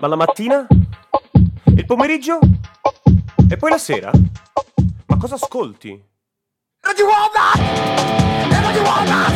[0.00, 0.66] Ma la mattina?
[1.76, 2.38] Il pomeriggio?
[3.50, 4.10] E poi la sera?
[5.06, 6.02] Ma cosa ascolti?
[6.80, 8.48] Radio Walnut!
[8.48, 9.32] Radio Walnut!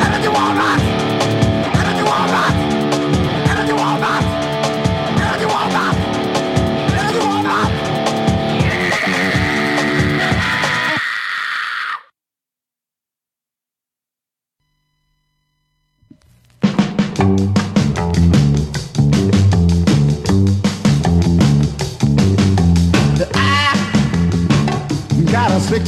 [0.00, 0.87] Radio Walnut!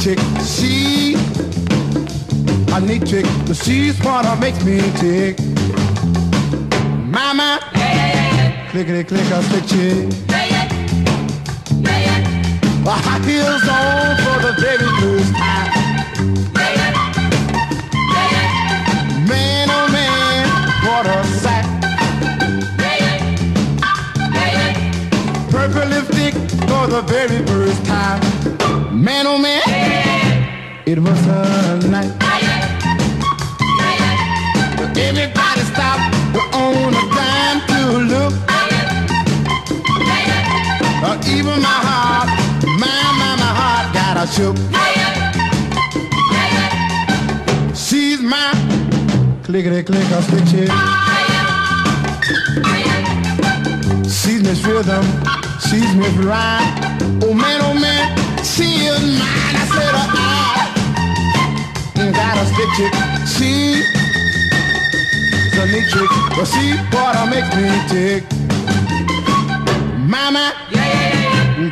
[0.01, 0.19] Chick.
[0.43, 1.13] She
[2.73, 5.37] a neat chick, but she's what makes me tick.
[7.05, 7.59] Mama,
[8.71, 10.09] clickety click a slick chick.
[12.83, 15.31] A high heels on for the baby blues.
[19.29, 20.47] Man, oh man,
[20.83, 21.65] what a sack.
[25.51, 26.33] Purple lipstick
[26.67, 28.40] for the very first time.
[29.01, 29.63] Man, oh man,
[30.85, 32.11] it was a night.
[34.95, 36.13] Everybody stopped
[36.53, 37.79] on a dime to
[38.11, 38.33] look.
[41.03, 42.29] Uh, even my heart,
[42.77, 44.55] my, my, my heart got a shook.
[47.75, 48.53] She's my
[49.41, 50.69] clickety click a stick chick.
[54.05, 55.03] She's Miss Rhythm,
[55.59, 56.90] she's Miss Rhyme.
[59.01, 59.55] She mine.
[59.57, 60.05] I said, I
[62.13, 62.93] got a stick chick.
[63.33, 63.85] She's
[65.57, 68.23] a neat chick, but she what makes me tick.
[69.97, 70.45] Mama,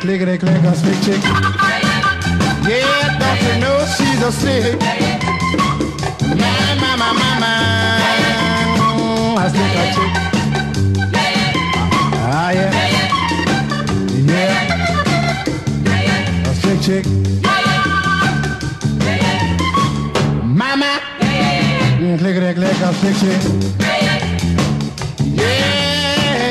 [0.00, 1.22] click it, click it, a stick chick.
[2.68, 4.80] Yeah, don't you know she's a stick?
[6.80, 7.30] My, my, my,
[9.36, 10.12] my, stick a chick.
[12.32, 12.70] Ah, yeah.
[14.26, 14.70] Yeah.
[16.48, 17.19] A stick chick.
[22.30, 23.42] Mm, clickety click, a stick chick.
[25.34, 25.58] Yeah,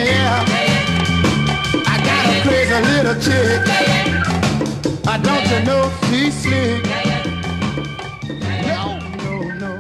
[0.04, 0.46] yeah.
[1.86, 3.62] I got a crazy little chick.
[5.08, 6.86] I don't you know she's slick.
[8.68, 9.78] No, no, no.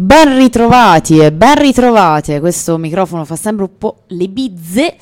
[0.00, 2.40] Ben ritrovati e ben ritrovate.
[2.40, 4.96] Questo microfono fa sempre un po' le bizze.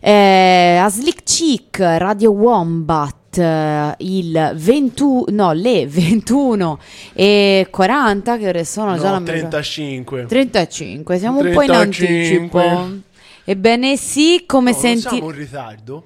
[0.00, 6.78] Eh, a Slick Chick, Radio Wombat, eh, il 21, no, le 21
[7.12, 8.96] e 40, che ore sono?
[8.98, 9.48] Già No, mi ricordo.
[9.48, 10.26] 35.
[10.26, 12.62] 35, siamo un po' in 35.
[12.62, 13.12] anticipo.
[13.44, 15.00] Ebbene sì, come No, senti...
[15.00, 16.04] siamo in ritardo?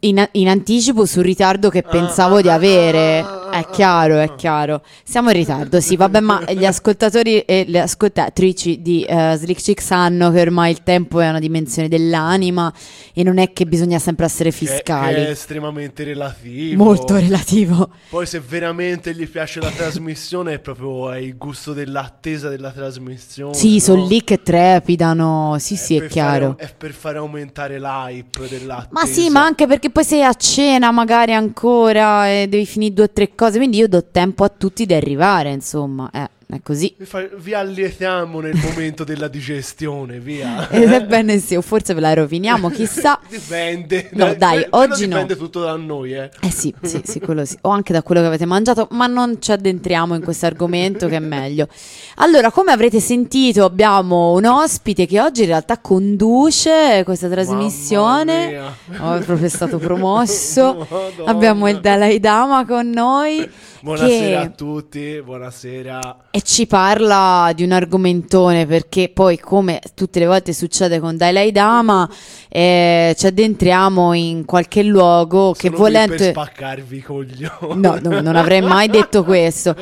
[0.00, 3.24] In, in anticipo sul ritardo che pensavo di avere.
[3.60, 4.82] È chiaro, è chiaro.
[5.04, 9.80] Siamo in ritardo, sì, vabbè, ma gli ascoltatori e le ascoltatrici di eh, Slick Chick
[9.80, 12.72] sanno che ormai il tempo è una dimensione dell'anima
[13.12, 15.14] e non è che bisogna sempre essere fiscali.
[15.14, 16.82] Che è estremamente relativo.
[16.82, 17.90] Molto relativo.
[18.08, 23.54] Poi se veramente gli piace la trasmissione è proprio è il gusto dell'attesa della trasmissione.
[23.54, 23.80] Sì, no?
[23.80, 25.56] sono lì che trepidano.
[25.58, 26.56] Sì, sì, è chiaro.
[26.56, 28.88] fare- è per fare aumentare l'hype dell'attesa.
[28.90, 33.04] Ma sì, ma anche perché poi sei a cena magari ancora e devi finire due
[33.04, 36.94] o tre cose, quindi io do tempo a tutti di arrivare, insomma, eh, è così.
[37.36, 40.68] Vi, allietiamo nel momento della digestione, via.
[40.70, 43.18] Ed ebbene sì, o forse ve la roviniamo, chissà.
[43.28, 44.10] Dipende.
[44.12, 45.16] No, Eh, dai, quello oggi no.
[45.16, 46.30] Dipende tutto da noi, eh.
[46.40, 47.56] Eh sì, sì, sì, quello sì.
[47.62, 51.16] O anche da quello che avete mangiato, ma non ci addentriamo in questo argomento che
[51.16, 51.68] è meglio.
[52.16, 58.60] Allora, come avrete sentito, abbiamo un ospite che oggi in realtà conduce questa trasmissione.
[59.00, 60.86] Oh, è proprio stato promosso.
[60.88, 61.30] Madonna.
[61.30, 63.48] abbiamo il Dalai Lama con noi.
[63.84, 66.16] Buonasera che- a tutti, buonasera.
[66.30, 71.52] E ci parla di un argomentone perché poi, come tutte le volte succede con Dalai
[71.52, 72.08] Lama,
[72.48, 76.16] eh, ci addentriamo in qualche luogo che Sono qui volente.
[76.16, 77.50] per spaccarvi coglioni.
[77.82, 79.76] No, no, non avrei mai detto questo.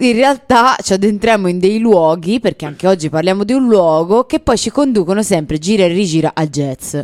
[0.00, 4.38] In realtà ci addentriamo in dei luoghi, perché anche oggi parliamo di un luogo, che
[4.38, 6.94] poi ci conducono sempre gira e rigira al jazz.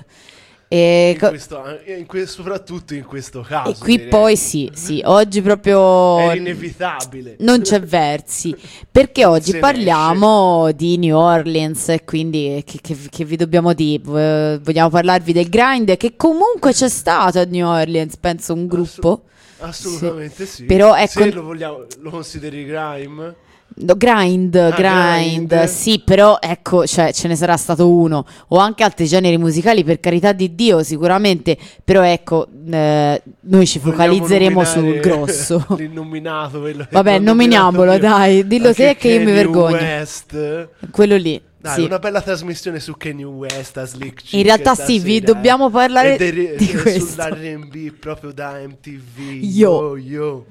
[0.74, 3.72] E, In questo, in que- soprattutto in questo caso.
[3.72, 4.08] e qui direi.
[4.08, 7.36] poi sì, sì, oggi proprio È inevitabile.
[7.40, 8.56] non c'è versi,
[8.90, 14.58] perché oggi parliamo di New Orleans e quindi che, che- che vi dobbiamo dire?
[14.62, 19.24] Vogliamo parlarvi del grind che comunque c'è stato a New Orleans, penso un gruppo.
[19.58, 20.64] Assolutamente sì.
[20.64, 23.34] Però ecco- Se lo vogliamo, lo consideri grime?
[23.74, 25.64] No, grind, Ah, grind, grind.
[25.64, 29.98] sì, però ecco, cioè, ce ne sarà stato uno, o anche altri generi musicali, per
[30.00, 35.64] carità di Dio, sicuramente, però ecco, eh, noi ci focalizzeremo sul grosso.
[35.78, 36.60] L'innominato.
[36.60, 39.76] quello Vabbè, nominiamolo, dai, dillo Anche te che io mi vergogno.
[39.76, 40.68] West.
[40.90, 41.80] Quello lì, Dai, sì.
[41.84, 45.68] una bella trasmissione su Kanye West a Slick Chick In realtà sì, vi stasera, dobbiamo
[45.68, 45.70] eh.
[45.70, 47.06] parlare E dei- di e questo.
[47.22, 49.42] Sull'R&B proprio da MTV.
[49.42, 49.96] Yo.
[49.96, 50.44] Yo, yo.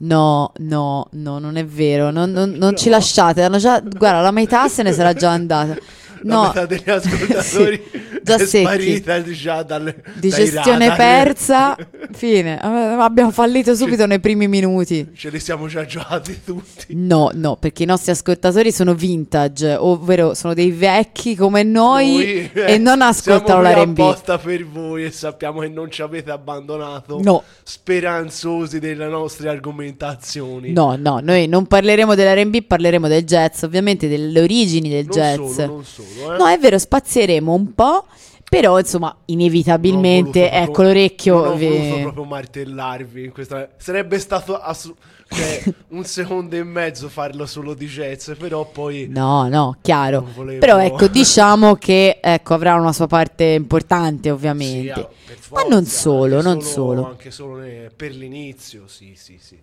[0.00, 4.30] No, no, no, non è vero, non, non- non ci lasciate, hanno già, guarda, la
[4.30, 5.76] metà se ne sarà già andata.
[6.22, 8.64] La No, metà degli ascoltatori Sì, già è secchi.
[8.64, 11.76] sparita già dalle, di gestione persa,
[12.12, 12.58] fine.
[12.58, 15.10] Abbiamo fallito subito nei primi minuti.
[15.14, 16.86] Ce li siamo già giocati tutti.
[16.90, 22.72] No, no, perché i nostri ascoltatori sono vintage, ovvero sono dei vecchi come noi, eh,
[22.74, 23.98] e non ascoltano qui l'R&B.
[23.98, 27.20] apposta per voi e sappiamo che non ci avete abbandonato.
[27.22, 27.42] No.
[27.62, 30.72] Speranzosi delle nostre argomentazioni.
[30.72, 35.36] No, no, noi non parleremo dell'R&B, parleremo del jazz, ovviamente delle origini del non jazz.
[35.36, 36.07] solo, non solo.
[36.16, 36.36] Eh.
[36.38, 38.06] No, è vero, spazieremo un po',
[38.48, 41.34] però insomma, inevitabilmente, ecco proprio- l'orecchio.
[41.34, 43.68] Non ho voluto proprio martellarvi in questa...
[43.76, 44.94] Sarebbe stato assu-
[45.28, 49.06] cioè, un secondo e mezzo farlo solo di jazz, però poi...
[49.10, 50.26] No, no, chiaro.
[50.34, 55.08] Volevo- Però ecco, diciamo che ecco, avrà una sua parte importante, ovviamente.
[55.28, 57.06] Sì, Ma non solo, non solo.
[57.06, 57.62] Anche solo
[57.96, 59.58] per l'inizio, sì, sì, sì.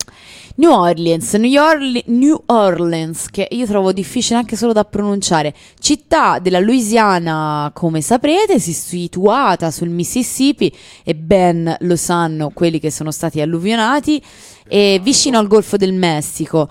[0.55, 6.39] New Orleans, New, Orle- New Orleans, che io trovo difficile anche solo da pronunciare, città
[6.39, 13.11] della Louisiana, come saprete, si situata sul Mississippi e ben lo sanno quelli che sono
[13.11, 14.21] stati alluvionati,
[14.67, 16.69] e vicino al Golfo del Messico,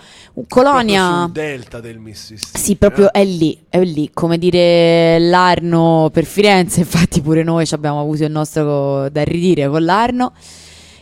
[0.48, 1.28] colonia...
[1.30, 2.58] delta del Mississippi.
[2.58, 3.20] Sì, proprio eh.
[3.20, 8.24] è lì, è lì, come dire l'Arno per Firenze, infatti pure noi ci abbiamo avuto
[8.24, 10.32] il nostro da ridire con l'Arno.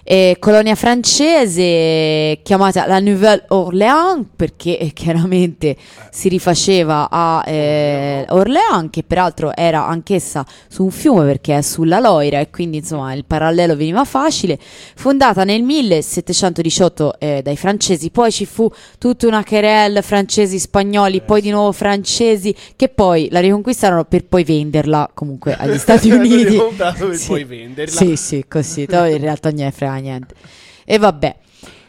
[0.05, 5.77] E colonia francese chiamata la Nouvelle Orléans perché eh, chiaramente
[6.11, 12.01] si rifaceva a eh, Orléans che peraltro era anch'essa su un fiume perché è sulla
[12.01, 14.59] Loira e quindi insomma il parallelo veniva facile.
[14.97, 18.69] Fondata nel 1718 eh, dai francesi poi ci fu
[18.99, 24.43] tutta una querelle francesi spagnoli poi di nuovo francesi che poi la riconquistarono per poi
[24.43, 26.45] venderla comunque agli Stati Uniti.
[26.45, 27.95] ricomprato per poi venderla.
[27.95, 30.35] sì sì così in realtà non ne frega niente
[30.85, 31.37] e vabbè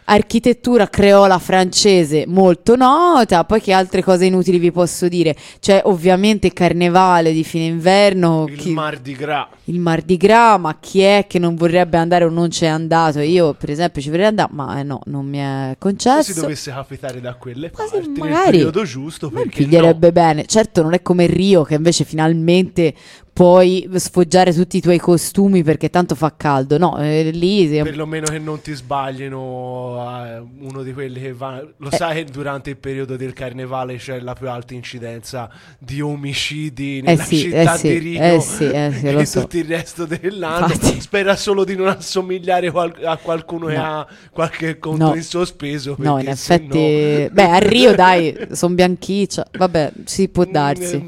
[0.05, 5.33] Architettura creola francese molto nota, poi che altre cose inutili vi posso dire?
[5.61, 9.47] C'è ovviamente il carnevale di fine inverno, Il chi- Mardi Gras.
[9.65, 13.19] il Mardi Gras, ma chi è che non vorrebbe andare o non c'è andato?
[13.21, 16.41] Io, per esempio, ci vorrei andare, ma eh, no, non mi è Se si concesso.
[16.41, 18.51] dovesse capitare da quelle Ma parti nel magari.
[18.57, 20.45] periodo giusto, perché piglierebbe bene.
[20.47, 22.93] Certo, non è come Rio che invece finalmente
[23.33, 26.77] puoi sfoggiare tutti i tuoi costumi perché tanto fa caldo.
[26.77, 31.61] No, eh, lì è- Perlomeno che non ti sbaglino a uno di quelli che va.
[31.77, 31.95] Lo Eh.
[31.95, 35.49] sai che durante il periodo del carnevale c'è la più alta incidenza
[35.79, 39.25] di omicidi Eh nella sì, città eh sì, di Rio eh sì, eh sì, e
[39.25, 39.41] so.
[39.41, 40.67] tutto il resto dell'anno.
[40.67, 41.01] Infatti.
[41.01, 43.83] Spera solo di non assomigliare qual- a qualcuno che No.
[43.83, 45.15] ha qualche conto No.
[45.15, 45.95] in sospeso.
[45.97, 49.47] No, in se effetti, no- beh, a Rio dai, sono bianchiccia.
[49.57, 51.03] Vabbè, si può darsi.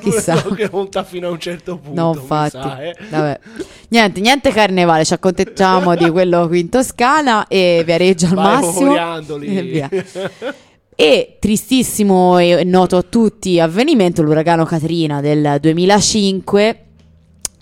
[0.00, 0.42] Chissà.
[0.56, 2.00] che conta fino a un certo punto.
[2.00, 2.58] No, infatti.
[2.58, 3.40] sa, eh.
[3.88, 8.94] Niente, niente carnevale, ci accontentiamo di quello qui in Toscana e Viareggio al Vai massimo.
[9.42, 9.90] E via.
[10.94, 16.80] E tristissimo e noto a tutti avvenimento, l'uragano Katrina del 2005.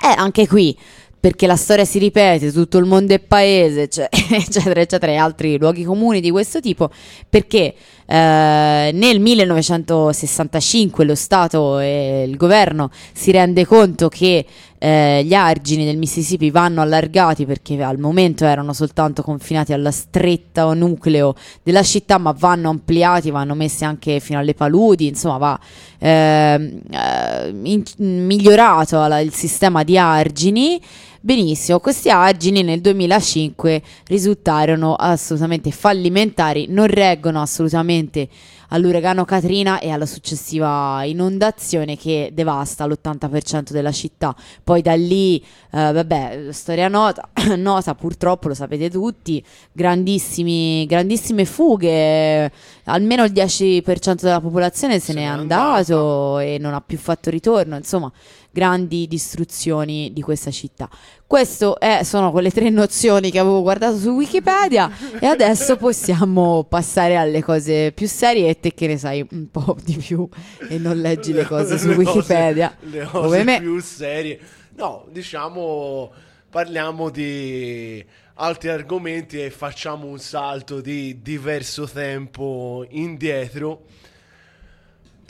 [0.05, 0.77] Eh, anche qui,
[1.25, 5.57] perché la storia si ripete, tutto il mondo è paese, cioè, eccetera, eccetera, e altri
[5.57, 6.91] luoghi comuni di questo tipo,
[7.27, 7.75] perché
[8.07, 14.45] eh, nel 1965 lo Stato e il governo si rende conto che
[14.79, 20.67] eh, gli argini del Mississippi vanno allargati perché al momento erano soltanto confinati alla stretta
[20.67, 25.59] o nucleo della città, ma vanno ampliati, vanno messi anche fino alle paludi, insomma va
[25.99, 27.83] ehm, eh, in-
[28.27, 30.79] migliorato la- il sistema di argini.
[31.25, 38.29] Benissimo, questi argini nel 2005 risultarono assolutamente fallimentari, non reggono assolutamente
[38.69, 44.37] all'uragano Katrina e alla successiva inondazione che devasta l'80% della città.
[44.63, 52.53] Poi da lì, eh, vabbè, storia nota, nota purtroppo, lo sapete tutti, grandissimi, grandissime fughe,
[52.85, 57.31] almeno il 10% della popolazione se, Se n'è n'è andato e non ha più fatto
[57.31, 58.13] ritorno, insomma,
[58.55, 60.89] grandi distruzioni di questa città.
[61.27, 64.89] Queste sono quelle tre nozioni che avevo guardato su Wikipedia
[65.21, 69.77] e adesso possiamo passare alle cose più serie e te che ne sai un po'
[69.83, 70.27] di più
[70.69, 72.77] e non leggi le cose su Le cose- Wikipedia.
[72.83, 73.61] le come cose me.
[73.61, 74.39] più serie.
[74.77, 76.13] No, diciamo,
[76.49, 83.83] parliamo di altri argomenti e facciamo un salto di diverso tempo indietro.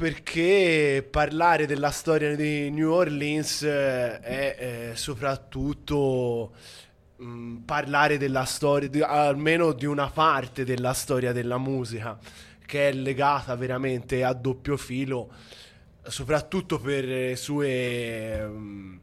[0.04, 6.52] Perché parlare della storia di New Orleans eh, è eh, soprattutto
[7.16, 12.18] mh, parlare della storia, di- almeno di una parte della storia della musica,
[12.66, 15.30] che è legata veramente a doppio filo,
[16.02, 18.46] soprattutto per le sue...
[18.46, 19.00] mh,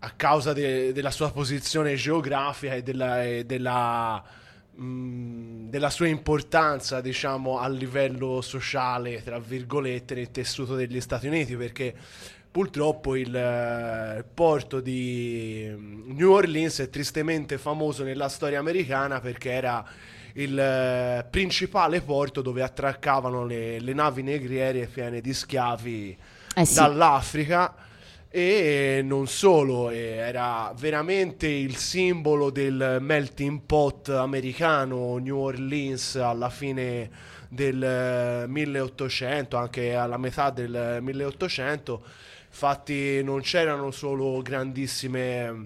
[0.00, 4.22] a causa de- della sua posizione geografica e della, e della,
[4.78, 11.56] mh, della sua importanza, diciamo, a livello sociale, tra virgolette, nel tessuto degli Stati Uniti,
[11.56, 11.94] perché
[12.50, 15.66] purtroppo il eh, porto di
[16.06, 19.84] New Orleans è tristemente famoso nella storia americana perché era
[20.34, 26.16] il eh, principale porto dove attraccavano le, le navi negriere piene di schiavi
[26.54, 26.74] Eh sì.
[26.74, 27.74] dall'Africa
[28.30, 36.50] e non solo, eh, era veramente il simbolo del melting pot americano New Orleans alla
[36.50, 37.10] fine
[37.48, 42.02] del eh, 1800, anche alla metà del 1800.
[42.48, 45.64] Infatti non c'erano solo grandissime mm,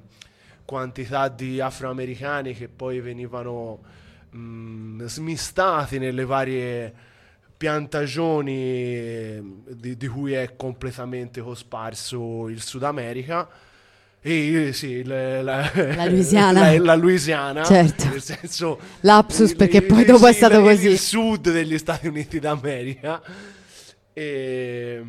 [0.64, 3.80] quantità di afroamericani che poi venivano
[4.36, 6.94] mm, smistati nelle varie
[7.62, 13.48] piantagioni eh, di, di cui è completamente cosparso il Sud America.
[14.20, 16.72] E eh, sì, il- la, La Louisiana.
[16.72, 18.08] la, la Louisiana, Certo.
[18.08, 20.88] nel senso Lapsus, il- perché poi dopo è sì, stato il- così.
[20.88, 23.22] Il sud degli Stati Uniti d'America.
[24.12, 25.02] E,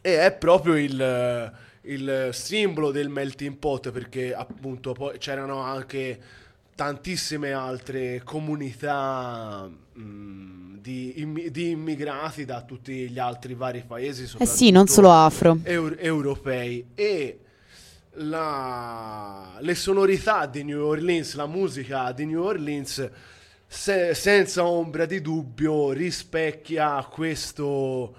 [0.00, 6.18] e è proprio il, il simbolo del melting pot perché appunto poi c'erano anche
[6.74, 10.53] tantissime altre comunità mh,
[10.84, 14.28] di, immi- di immigrati da tutti gli altri vari paesi.
[14.36, 15.58] Eh sì, non solo afro.
[15.62, 17.38] eu- europei e
[18.16, 23.10] la- le sonorità di New Orleans, la musica di New Orleans,
[23.66, 28.14] se- senza ombra di dubbio rispecchia questo,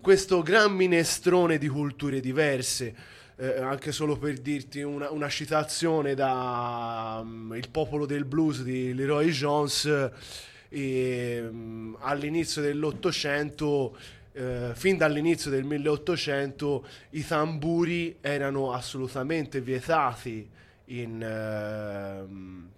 [0.00, 2.94] questo gran minestrone di culture diverse.
[3.36, 8.92] Eh, anche solo per dirti una, una citazione da mm, Il popolo del blues di
[8.94, 10.10] Leroy Jones,
[10.70, 13.96] e, mm, all'inizio dell'Ottocento,
[14.32, 20.48] eh, fin dall'inizio del 1800, i tamburi erano assolutamente vietati
[20.86, 22.68] in, ehm,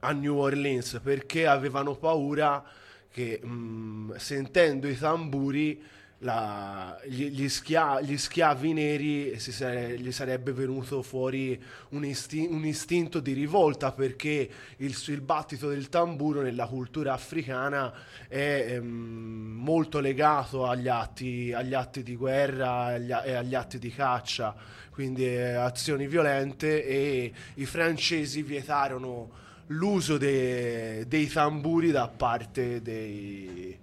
[0.00, 2.64] a New Orleans perché avevano paura
[3.10, 5.82] che mm, sentendo i tamburi
[6.22, 11.60] la- gli, gli schia- gli schiavi neri sare- gli sarebbe venuto fuori
[11.90, 14.48] un, isti- un istinto di rivolta perché
[14.78, 17.92] il, il battito del tamburo nella cultura africana
[18.26, 23.90] è ehm, molto legato agli atti, agli atti di guerra agli e agli atti di
[23.92, 24.54] caccia,
[24.90, 29.30] quindi eh, azioni violente e i francesi vietarono
[29.68, 33.76] l'uso de- dei tamburi da parte dei,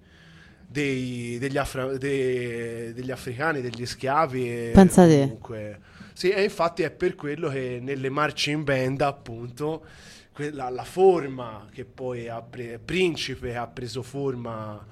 [0.76, 4.72] dei- degli, afra- de- degli africani, degli schiavi.
[4.74, 5.20] Pensate.
[5.22, 5.80] comunque-
[6.14, 9.86] Sì, e infatti è per quello che nelle marching band, appunto,
[10.34, 14.86] quella, la forma che poi ha pre- Principe ha preso forma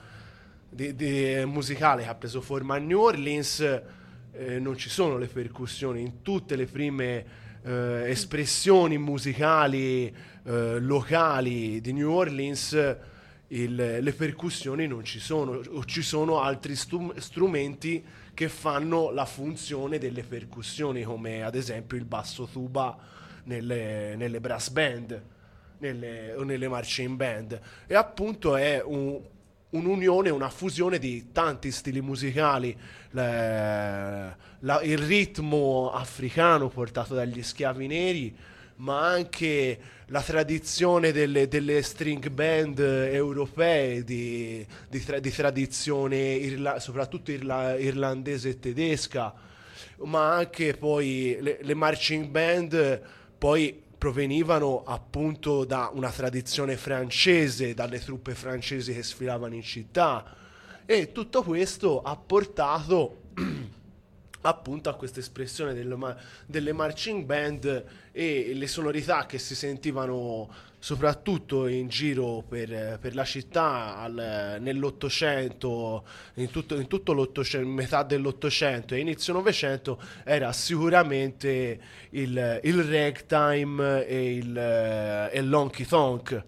[0.70, 3.60] di- di- musicale, che ha preso forma a New Orleans,
[4.36, 6.02] eh, non ci sono le percussioni.
[6.02, 10.08] In tutte le prime eh, espressioni musicali
[10.46, 12.74] eh, locali di New Orleans
[13.56, 19.26] il- le percussioni non ci sono, o ci sono altri stu- strumenti che fanno la
[19.26, 22.98] funzione delle percussioni, come ad esempio il basso tuba
[23.46, 25.22] nelle, nelle brass band
[25.80, 27.60] nelle- o nelle marching band.
[27.88, 29.20] E appunto è un-
[29.72, 32.78] un'unione, una fusione di tanti stili musicali,
[33.12, 38.36] le- la- il ritmo africano portato dagli schiavi neri,
[38.84, 46.80] ma anche la tradizione delle, delle string band europee di, di tra- di tradizione irla-
[46.80, 49.34] soprattutto irla- irlandese e tedesca,
[50.00, 53.02] ma anche poi le, le marching band
[53.38, 60.36] poi provenivano appunto da una tradizione francese, dalle truppe francesi che sfilavano in città.
[60.86, 63.23] E tutto questo ha portato
[64.50, 70.72] appunto a questa espressione del ma- delle marching band e le sonorità che si sentivano
[70.80, 76.04] soprattutto in giro per, per la città al- nell'Ottocento,
[76.36, 84.06] in tutto, in tutto l'Ottocento, metà dell'Ottocento e inizio Novecento era sicuramente il, il ragtime
[84.06, 86.44] e il, e l'honky tonk.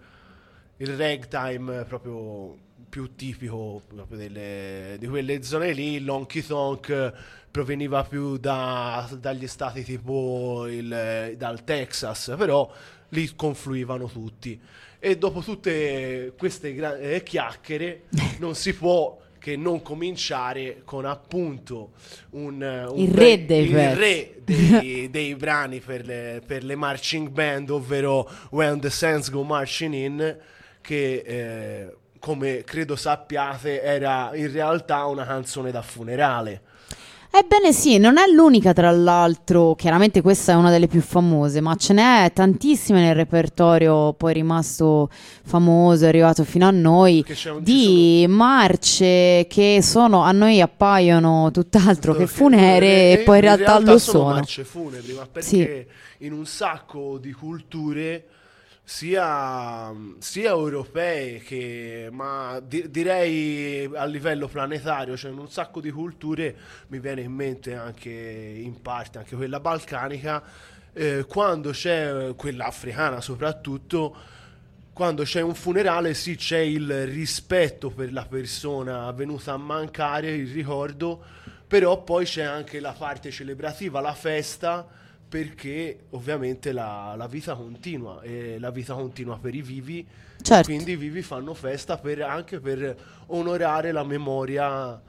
[0.78, 2.58] Il ragtime proprio
[2.96, 7.12] più tipico delle- di quelle zone lì, l'honky tonk
[7.52, 12.72] proveniva più da- dagli stati tipo il- dal Texas, però
[13.10, 14.58] lì confluivano tutti.
[14.98, 18.04] E dopo tutte queste gra- eh, chiacchiere
[18.40, 21.92] non si può che non cominciare con appunto
[22.30, 27.28] un, un Il re dei il re dei, dei brani per le, per le marching
[27.28, 30.38] band, ovvero When the Sands Go Marching In,
[30.80, 31.96] che eh,
[32.26, 36.62] come credo sappiate era in realtà una canzone da funerale.
[37.30, 41.76] Ebbene sì, non è l'unica tra l'altro, chiaramente questa è una delle più famose, ma
[41.76, 45.10] ce n'è tantissime nel repertorio poi rimasto
[45.44, 47.24] famoso, è arrivato fino a noi,
[47.60, 54.00] di marce che sono, a noi appaiono tutt'altro che funere e poi in realtà lo
[54.00, 54.34] sono sono.
[54.36, 56.26] marce funebri, ma perché Sì.
[56.26, 58.24] in un sacco di culture
[58.86, 65.90] sia, sia europee che ma di- direi a livello planetario, cioè in un sacco di
[65.90, 66.56] culture
[66.90, 70.42] mi viene in mente anche in parte anche quella balcanica,
[70.94, 74.16] eh, quando c'è quella africana soprattutto
[74.94, 80.54] quando c'è un funerale sì c'è il rispetto per la persona venuta a mancare, il
[80.54, 81.22] ricordo,
[81.68, 84.88] però poi c'è anche la parte celebrativa, la festa,
[85.28, 90.06] perché ovviamente la, la vita continua e la vita continua per i vivi,
[90.42, 90.68] Certo.
[90.68, 92.96] quindi i vivi fanno festa per- anche per
[93.28, 95.00] onorare la memoria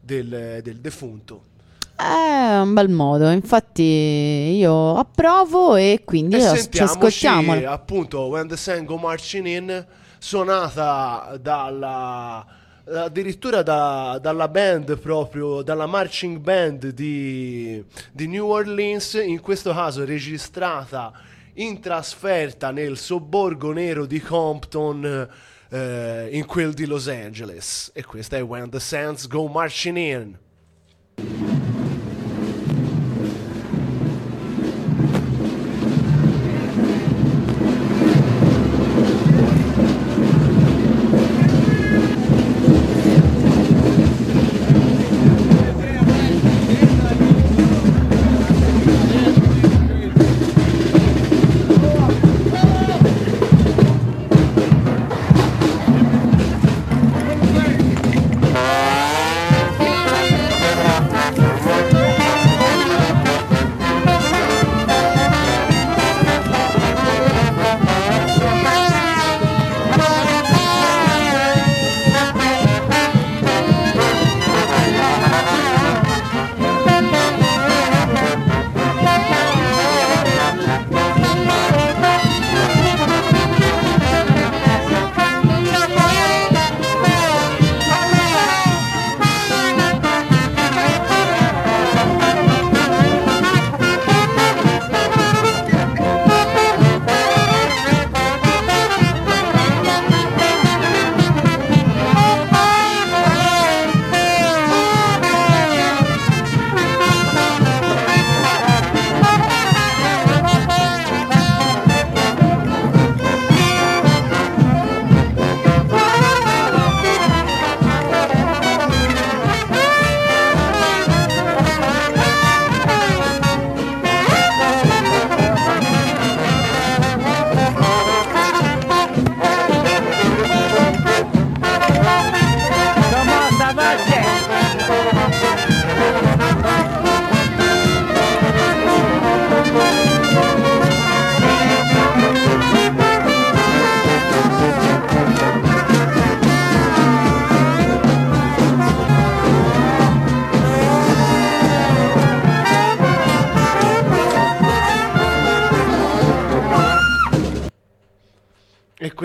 [0.00, 1.50] del, del defunto.
[1.94, 7.52] È un bel modo, infatti io approvo e quindi E ci ascoltiamo.
[7.68, 9.86] appunto When the Sun Go Marching In
[10.18, 12.44] suonata dalla
[12.84, 20.04] addirittura da- dalla band proprio dalla marching band di, di New Orleans in questo caso
[20.04, 21.12] registrata
[21.54, 25.28] in trasferta nel sobborgo nero di Compton
[25.68, 27.90] eh, in quel di Los Angeles.
[27.94, 31.71] E questa è When the Sands Go Marching In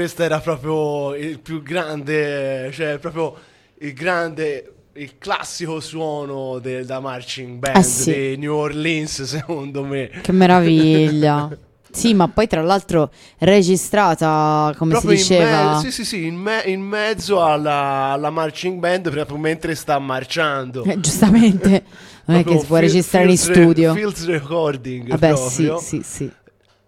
[0.08, 3.36] questo era proprio il più grande, cioè proprio
[3.80, 8.13] il grande, il classico suono della marching band Eh sì.
[8.13, 10.10] di New Orleans, secondo me.
[10.22, 11.50] Che meraviglia.
[11.91, 15.62] Sì, ma poi tra l'altro registrata, come proprio si diceva.
[15.62, 19.76] In, me- sì, sì, sì, in, me- in mezzo alla, alla marching band, proprio mentre
[19.76, 20.84] sta marciando.
[20.86, 21.84] Eh, giustamente,
[22.26, 23.93] non è che si può fil- registrare in studio.
[23.93, 25.10] fields recording.
[25.10, 25.80] Vabbè, sì, proprio.
[25.80, 26.32] sì, sì.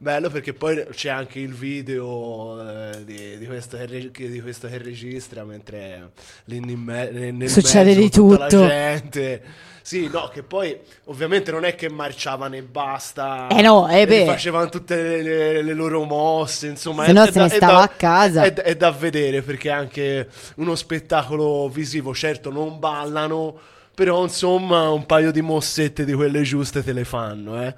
[0.01, 4.77] Bello perché poi c'è anche il video eh, di, di questo che, di questo che
[4.77, 6.11] registra mentre
[6.45, 8.37] lì me- nel Succede mezzo di tutto.
[8.37, 9.43] La gente.
[9.81, 13.47] Sì, no, che poi ovviamente non è che marciavano e basta.
[13.49, 14.25] Eh no, eh e beh.
[14.25, 17.03] Facevano tutte le, le- le loro mosse, insomma.
[17.03, 18.43] Se no è- se è da- ne è stava da- a casa.
[18.43, 22.13] È, è da vedere perché è anche uno spettacolo visivo.
[22.13, 23.53] Certo, non ballano,
[23.93, 27.75] però insomma un paio di mossette di quelle giuste te le fanno, eh.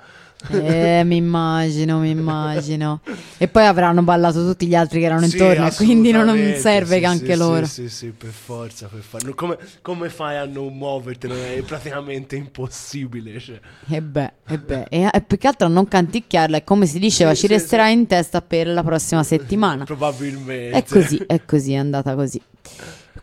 [0.49, 3.01] Eh, mi immagino, mi immagino.
[3.37, 6.99] E poi avranno ballato tutti gli altri che erano Sì, intorno, quindi non, serve sì,
[6.99, 7.65] che anche sì, loro.
[7.65, 9.31] Sì, sì, sì, per forza, per forza.
[9.33, 11.55] Come, come fai a non muovertene?
[11.55, 13.39] È praticamente impossibile.
[13.39, 13.59] Cioè.
[13.89, 14.85] E beh, e beh.
[14.89, 18.07] E, e più che altro a non canticchiarla, e come si diceva, ci resterà in
[18.07, 19.83] testa per la prossima settimana.
[19.91, 20.77] Probabilmente.
[20.77, 22.41] È così, è così, è andata così.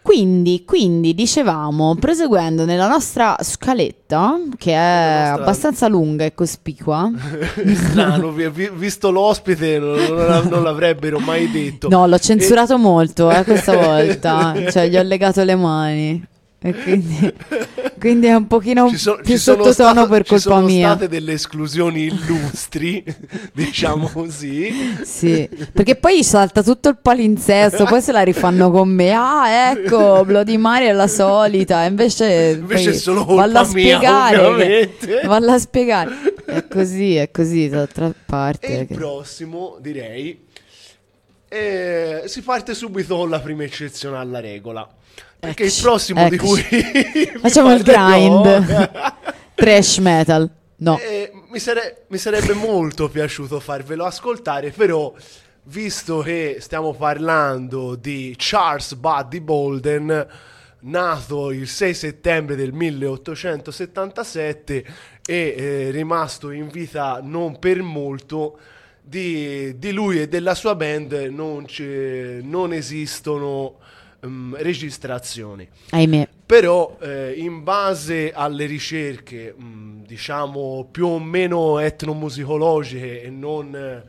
[0.09, 7.11] Quindi, quindi, dicevamo, proseguendo nella nostra scaletta, che è nostra- abbastanza lunga e cospicua.
[7.75, 11.91] Strano, vi- vi- visto l'ospite non, l'avrebbero mai detto.
[11.91, 16.27] No, l'ho censurato molto eh, questa volta, cioè gli ho legato le mani.
[16.61, 17.33] E quindi,
[18.01, 20.67] quindi è un pochino Ci sono- più ci sono sottotono sta- per ci colpa sono
[20.67, 20.89] mia.
[20.89, 23.05] state delle esclusioni illustri,
[23.55, 24.99] diciamo così.
[25.05, 29.13] Sì, perché poi salta tutto il palinsesto, poi se la rifanno con me.
[29.13, 31.85] Ah, ecco, Bloody Mary è la solita.
[31.85, 34.91] Invece, Invece poi è solo valla a spiegare.
[34.99, 36.11] che- valla a spiegare.
[36.45, 38.67] È così, è così, d'altra parte.
[38.67, 40.45] E il che- prossimo, direi,
[41.49, 44.89] eh, si parte subito con la prima eccezione alla regola.
[45.41, 46.61] Perché il Eccoci, prossimo di cui
[47.41, 48.91] Facciamo il grind.
[49.55, 50.51] Trash metal.
[50.77, 50.99] No.
[50.99, 55.13] Eh, mi, sare- mi sarebbe molto piaciuto farvelo ascoltare, però
[55.65, 60.27] visto che stiamo parlando di Charles Buddy Bolden,
[60.81, 64.85] nato il 6 settembre del 1877
[65.27, 68.59] e eh, rimasto in vita non per molto,
[69.03, 71.67] di, di lui e della sua band non,
[72.43, 73.77] non esistono
[74.27, 75.69] mm, registrazioni.
[75.91, 76.29] Ahimè.
[76.47, 84.03] Però eh, in base alle ricerche, mh, diciamo più o meno etnomusicologiche e non eh,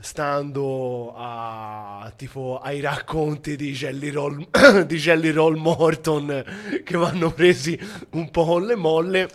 [0.00, 4.46] stando a, tipo, ai racconti di Jelly, Roll,
[4.86, 6.44] di Jelly Roll Morton
[6.84, 7.78] che vanno presi
[8.10, 9.28] un po' con le molle,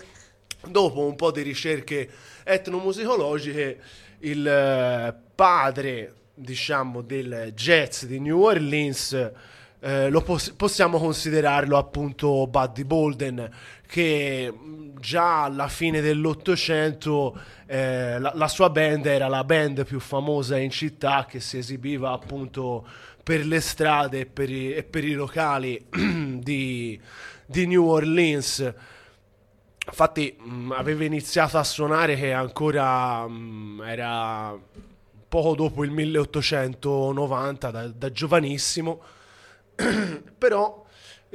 [0.67, 2.07] dopo un po' di ricerche
[2.43, 3.79] etnomusicologiche,
[4.19, 9.31] il eh, padre, diciamo, del jazz di New Orleans
[9.83, 13.49] eh, pos- possiamo considerarlo appunto Buddy Bolden
[13.87, 19.99] che mh, già alla fine dell'Ottocento eh, la, la sua band era la band più
[19.99, 22.85] famosa in città che si esibiva appunto
[23.23, 26.99] per le strade e per i, e per i locali di,
[27.45, 28.73] di New Orleans.
[29.87, 34.55] Infatti mh, aveva iniziato a suonare che ancora mh, era
[35.27, 39.01] poco dopo il 1890 da, da giovanissimo
[40.37, 40.85] però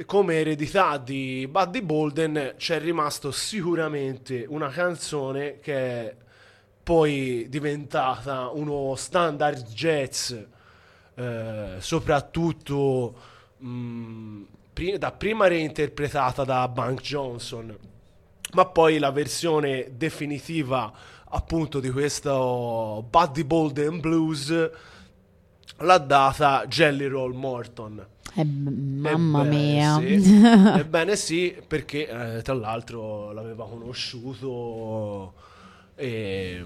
[0.05, 6.15] come eredità di Buddy Bolden c'è rimasto sicuramente una canzone che è
[6.83, 10.33] poi diventata uno standard jazz
[11.15, 13.15] eh, soprattutto
[13.57, 17.75] mh, pri- da prima reinterpretata da Bank Johnson.
[18.53, 20.93] Ma poi la versione definitiva
[21.29, 24.69] appunto di questo Buddy Bolden Blues
[25.79, 29.99] l'ha data Jelly Roll Morton Eh, mamma Ebbene mia.
[29.99, 30.41] sì.
[30.79, 35.33] Ebbene sì, perché eh, tra l'altro l'aveva conosciuto
[35.95, 36.63] e...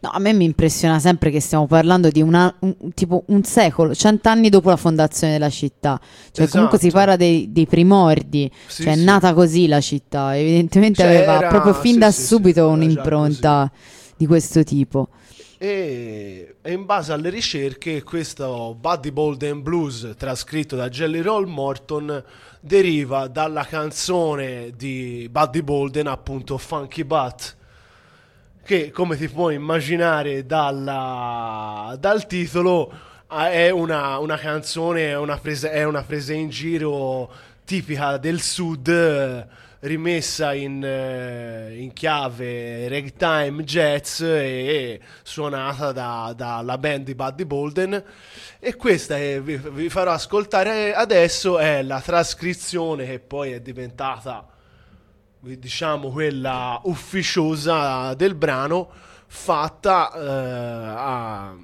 [0.00, 3.94] No, a me mi impressiona sempre che stiamo parlando di una, un- tipo un secolo,
[3.94, 6.00] cent'anni dopo la fondazione della città.
[6.32, 7.04] Cioè, comunque si Esatto.
[7.04, 8.50] parla dei, dei primordi.
[8.66, 9.04] Sì, cioè, è sì.
[9.04, 10.36] nata così la città.
[10.36, 13.70] Evidentemente Cioè, aveva proprio fin da subito un'impronta
[14.16, 15.10] di questo tipo.
[15.60, 22.22] E, e in base alle ricerche questo Buddy Bolden Blues trascritto da Jelly Roll Morton
[22.60, 27.56] deriva dalla canzone di Buddy Bolden appunto Funky Butt
[28.64, 32.92] che come ti puoi immaginare dalla- dal titolo
[33.26, 37.28] ah, è una, una canzone, è una, presa, è una presa in giro
[37.64, 39.46] tipica del sud
[39.80, 48.04] rimessa in, eh, in chiave ragtime jazz e suonata da- dalla band di Buddy Bolden.
[48.58, 54.46] E questa che vi, vi farò ascoltare adesso è la trascrizione che poi è diventata
[55.40, 58.90] diciamo quella ufficiosa del brano
[59.28, 60.18] fatta eh,
[60.96, 61.56] a-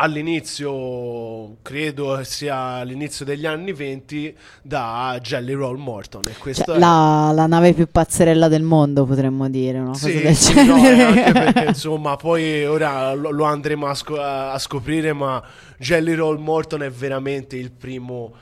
[0.00, 7.32] all'inizio credo sia all'inizio degli anni 20 da Jelly Roll Morton e Cioè, è- la,
[7.34, 11.02] la nave più pazzerella del mondo, potremmo dire, una cosa sì, del sì, no, genere.
[11.02, 15.42] anche perché insomma poi ora lo, lo andremo a, scop- a scoprire ma
[15.78, 18.32] Jelly Roll Morton è veramente il primo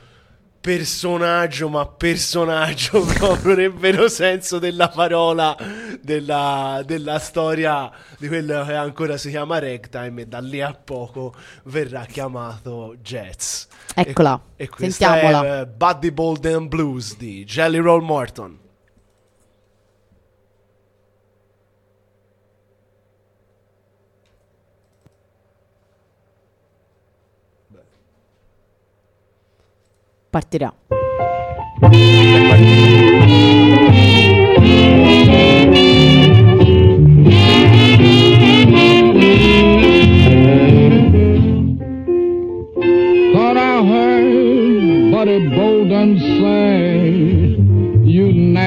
[0.59, 5.55] personaggio ma personaggio proprio nel vero senso della parola
[6.01, 11.33] della, della storia di quello che ancora si chiama ragtime e da lì a poco
[11.63, 15.43] verrà chiamato jazz Eccola, e, e sentiamola.
[15.43, 18.67] è eh, Buddy Bolden Blues di Jelly Roll Morton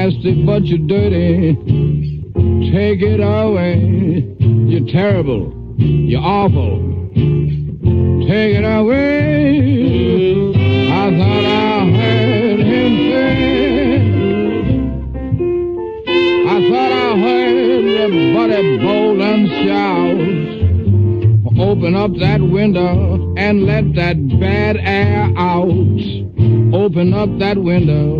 [0.03, 1.55] nasty but you dirty,
[2.73, 3.79] take it away.
[4.41, 6.92] You're terrible, you're awful,
[27.55, 28.12] that window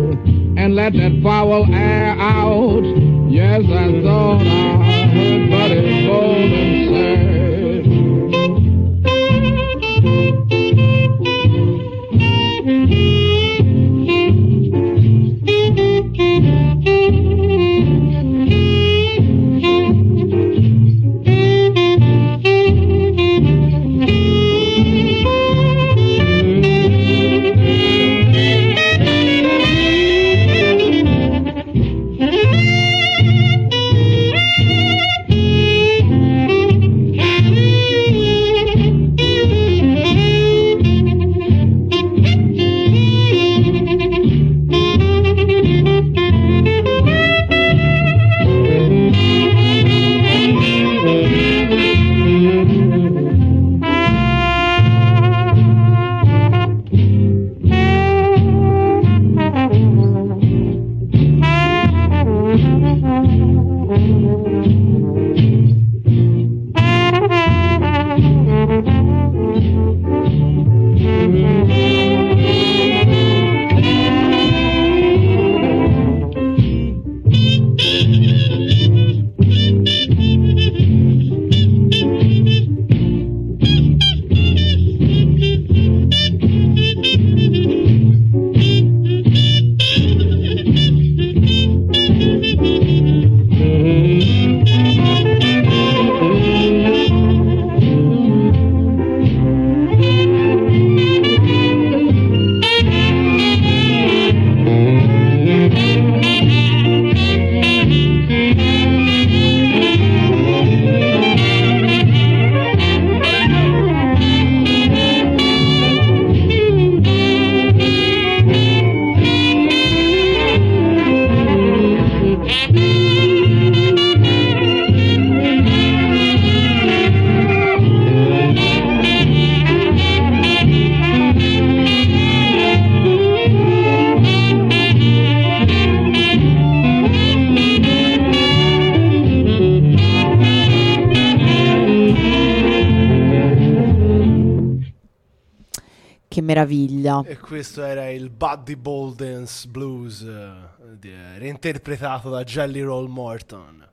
[148.63, 150.51] Buddy Bolden's Blues, eh,
[150.97, 153.85] di- reinterpretato da Jelly Roll Morton.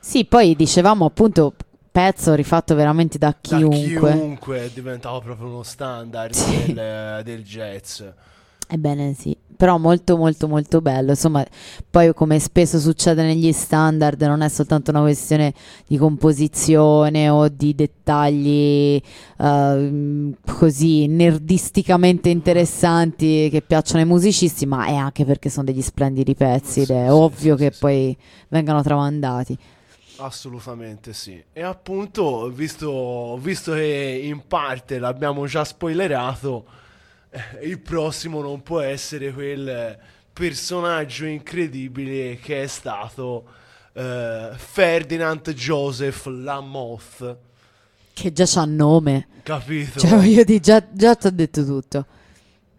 [0.00, 1.54] Sì, poi dicevamo appunto
[1.92, 4.10] pezzo rifatto veramente da Da chiunque.
[4.12, 6.72] chiunque è diventato proprio uno standard Sì.
[6.72, 8.02] del, del jazz.
[8.66, 11.10] Ebbene sì, però molto molto molto bello.
[11.10, 11.44] Insomma,
[11.90, 15.52] poi come spesso succede negli standard, non è soltanto una questione
[15.88, 19.02] di composizione o di dettagli
[19.36, 26.36] ehm, così nerdisticamente interessanti che piacciono ai musicisti, ma è anche perché sono degli splendidi
[26.36, 28.16] pezzi ed è ovvio che poi
[28.46, 29.58] vengano tramandati.
[30.18, 31.42] Assolutamente sì.
[31.52, 36.64] E appunto, visto, visto che in parte l'abbiamo già spoilerato,
[37.62, 39.98] il prossimo non può essere quel
[40.32, 43.44] personaggio incredibile che è stato
[43.92, 47.36] eh, Ferdinand Joseph Lamoth.
[48.12, 49.28] Che già c'ha nome.
[49.42, 50.00] Capito?
[50.00, 52.06] Cioè, voglio dire, già, già ti ho detto tutto.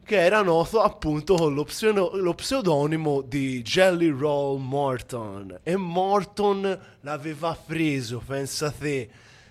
[0.04, 6.80] che era noto appunto con lo, pseudo- lo pseudonimo di Jelly Roll Morton e Morton
[7.02, 9.10] l'aveva preso, pensa te,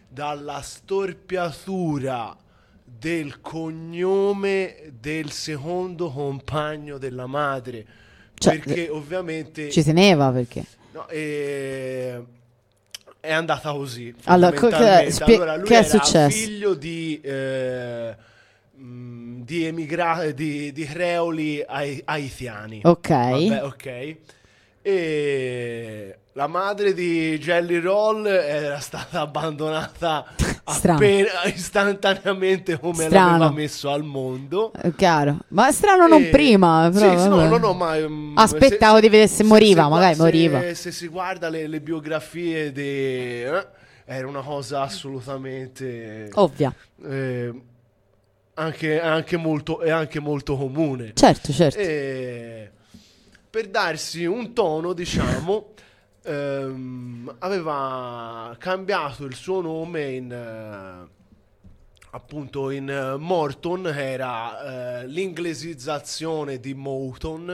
[0.09, 2.37] dalla storpiatura
[2.99, 7.85] del cognome del secondo compagno della madre
[8.35, 10.65] Cioè, perché ovviamente Ci teneva perché.
[10.93, 12.23] no, eh,
[13.21, 16.37] è andata così Allora, che- spie- Allora, lui che è era successo?
[16.37, 18.17] figlio di eh,
[18.75, 23.09] mh, di emigrati di, di creoli hai- haitiani Ok.
[23.09, 24.17] Vabbè, ok.
[24.83, 30.25] E la madre di Jelly Roll era stata abbandonata
[30.63, 33.31] appena istantaneamente come Strano.
[33.39, 34.71] l'aveva messo al mondo.
[34.73, 35.39] È chiaro.
[35.49, 37.11] Ma strano non E- prima, però.
[37.17, 40.15] Sì, sì, no, no, no, ma mm, Aspettavo se- di vedere se moriva, gua- magari
[40.15, 40.75] se- moriva.
[40.75, 43.67] Se si guarda le, le biografie di eh,
[44.05, 46.73] era una cosa assolutamente Ovvia.
[47.05, 47.53] eh,
[48.55, 51.11] anche, anche molto, è anche molto comune.
[51.15, 51.79] Certo, certo.
[51.81, 52.71] E
[53.51, 55.71] per darsi un tono, diciamo,
[56.29, 61.17] ehm, aveva cambiato il suo nome in eh,
[62.11, 67.47] appunto in eh, Morton, era eh, l'inglesizzazione di Moton,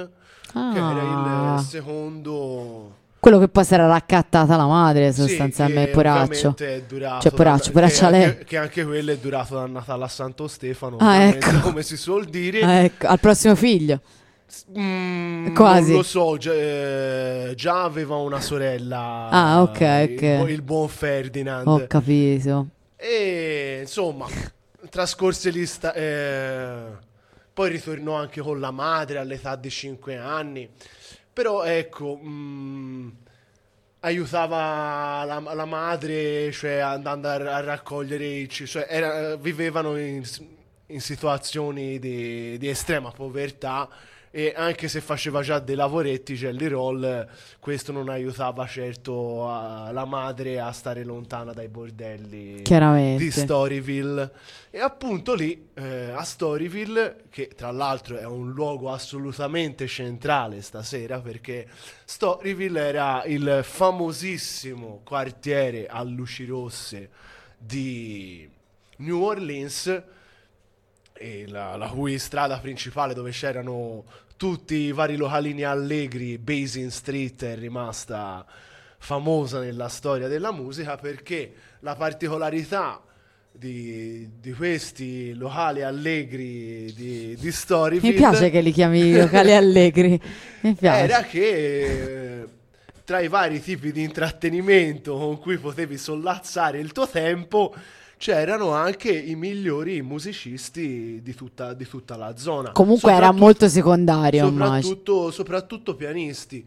[0.53, 1.55] che era Ah.
[1.59, 6.55] il secondo Quello che poi si era raccattata la madre, sì, sostanzialmente, che poraccio.
[6.87, 10.09] durato Cioè, poraccio, da- poraccia che anche, che anche quello è durato da Natale a
[10.09, 11.61] Santo Stefano, Ah, ecco.
[11.61, 12.61] come si suol dire.
[12.61, 14.01] Ah, ecco, al prossimo figlio.
[14.79, 15.89] Mm, Quasi.
[15.89, 19.29] Non lo so, già, eh, già aveva una sorella.
[19.31, 20.21] Ah, ok, ok.
[20.23, 21.67] Il, bu- il buon Ferdinand.
[21.67, 22.69] Ho capito.
[22.97, 24.27] E insomma,
[24.91, 25.67] trascorse lì.
[25.67, 26.83] sta- eh,
[27.53, 30.69] poi ritornò anche con la madre all'età di 5 anni.
[31.33, 33.09] Però ecco, mm,
[34.01, 40.23] aiutava la, la madre, cioè andando a, a raccogliere cioè era- vivevano in,
[40.87, 43.89] in situazioni di, di estrema povertà
[44.37, 47.29] e anche se faceva già dei lavoretti, Jelly Roll,
[47.61, 52.63] questo non aiutava certo a- la madre a stare lontana dai bordelli
[53.17, 54.33] di Storyville.
[54.71, 61.21] E appunto lì, eh, a Storyville, che tra l'altro è un luogo assolutamente centrale stasera,
[61.21, 61.69] perché
[62.05, 67.09] Storyville era il famosissimo quartiere a luci rosse
[67.57, 68.51] di
[68.97, 70.03] New Orleans,
[71.17, 74.03] e la, la cui strada principale dove c'erano
[74.37, 78.45] tutti i vari localini allegri, Basin Street è rimasta
[78.99, 83.03] famosa nella storia della musica perché la particolarità
[83.57, 90.21] di, di questi locali allegri di, di Storyville Mi piace che li chiami locali allegri.
[90.61, 91.05] Mi piace.
[91.05, 92.47] era che
[93.05, 97.75] tra i vari tipi di intrattenimento con cui potevi sollazzare il tuo tempo
[98.25, 102.73] c'erano anche i migliori musicisti di tutta, di tutta la zona.
[102.73, 106.67] Comunque era molto secondario, soprattutto, soprattutto pianisti.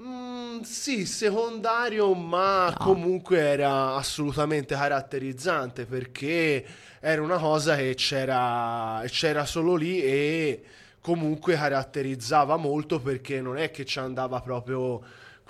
[0.00, 6.64] Mm, sì, secondario, ma comunque era assolutamente caratterizzante perché
[6.98, 10.62] era una cosa che c'era, c'era solo lì e
[11.00, 15.00] comunque caratterizzava molto perché non è che ci andava proprio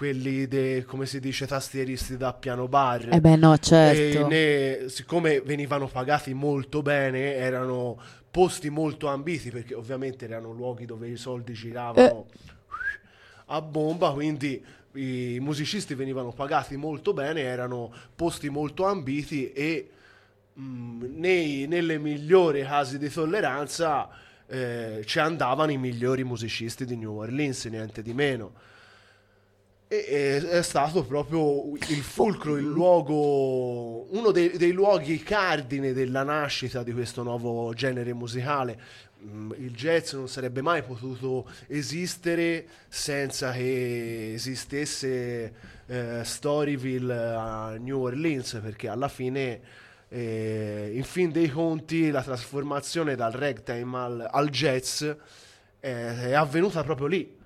[0.00, 3.08] quelli dei, come si dice, tastieristi da piano bar.
[3.12, 4.28] Eh beh, no, certo.
[4.28, 11.06] Ne- siccome venivano pagati molto bene, erano posti molto ambiti perché ovviamente erano luoghi dove
[11.06, 12.28] i soldi giravano
[13.48, 19.90] a bomba, quindi i musicisti venivano pagati molto bene, erano posti molto ambiti e
[20.54, 24.08] mh, nei- nelle migliori casi di tolleranza
[24.46, 28.68] eh, ci andavano i migliori musicisti di New Orleans, niente di meno.
[29.92, 36.85] E, è stato proprio il fulcro, il luogo, uno dei, dei luoghi cardine della nascita
[36.85, 38.81] di questo nuovo genere musicale.
[39.24, 45.53] Mm, Il jazz non sarebbe mai potuto esistere senza che esistesse
[45.88, 49.61] eh, Storyville a New Orleans, perché alla fine,
[50.09, 55.16] eh, in fin dei conti, la trasformazione dal ragtime al, al jazz eh,
[55.81, 57.38] è avvenuta proprio lì.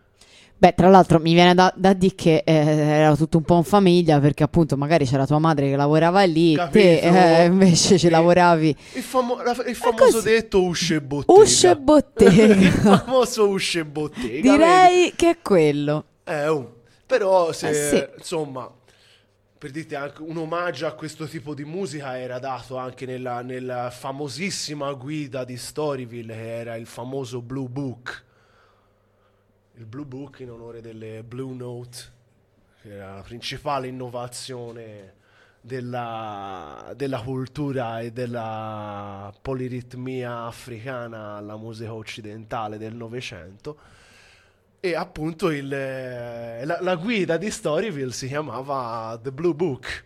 [0.64, 3.64] Beh, tra l'altro mi viene da, da dire che eh, era tutto un po' in
[3.64, 7.16] famiglia perché appunto magari c'era tua madre che lavorava lì, te Capito?
[7.16, 8.74] eh, invece ci lavoravi.
[8.94, 10.22] Il, famo- la- il famoso così.
[10.30, 11.38] detto usce e bottega.
[11.38, 12.44] Usce e bottega.
[12.56, 14.50] il famoso usce e bottega.
[14.52, 16.04] Direi che è quello.
[16.24, 16.40] vedi?
[16.40, 16.76] Eh, oh.
[17.04, 18.06] Però se, Eh, sì.
[18.16, 18.66] insomma,
[19.58, 23.90] per dirti anche un omaggio a questo tipo di musica era dato anche nella, nella
[23.90, 28.22] famosissima guida di Storyville che era il famoso Blue Book.
[29.76, 31.98] Il Blue Book in onore delle Blue Note,
[32.80, 35.14] che era la principale innovazione
[35.60, 43.76] della, della cultura e della poliritmia africana alla musica occidentale del Novecento.
[44.78, 50.04] E appunto il, eh, la, la guida di Storyville si chiamava The Blue Book.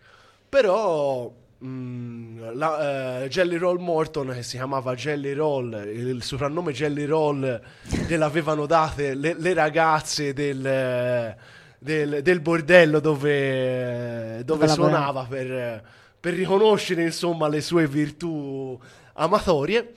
[0.49, 1.31] Però
[1.63, 7.61] mm, la, eh, Jelly Roll Morton, che si chiamava Jelly Roll, il soprannome Jelly Roll
[8.07, 11.35] gliel'avevano date le, le ragazze del, eh,
[11.77, 15.25] del, del bordello dove, dove Dove lavorava.
[15.25, 15.83] suonava per,
[16.19, 18.79] per riconoscere insomma le sue virtù
[19.13, 19.93] amatorie.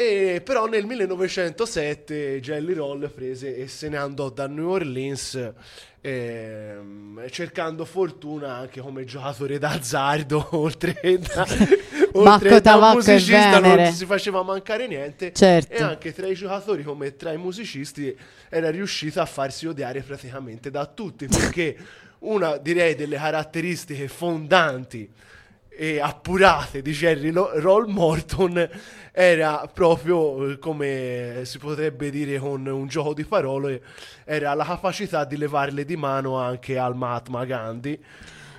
[0.00, 5.52] E però nel 1907 Jelly Roll prese e se ne andò da New Orleans
[6.00, 11.44] ehm, cercando fortuna anche come giocatore d'azzardo oltre da,
[12.12, 15.72] oltre da musicista non si faceva mancare niente Certo.
[15.72, 18.16] e anche tra i giocatori come tra i musicisti
[18.48, 21.76] era riuscito a farsi odiare praticamente da tutti perché
[22.20, 25.10] una direi delle caratteristiche fondanti
[25.80, 28.68] e appurate di Jerry Roll Morton
[29.12, 33.80] era proprio eh, come si potrebbe dire con un gioco di parole
[34.24, 37.96] era la capacità di levarle di mano anche al Mahatma Gandhi.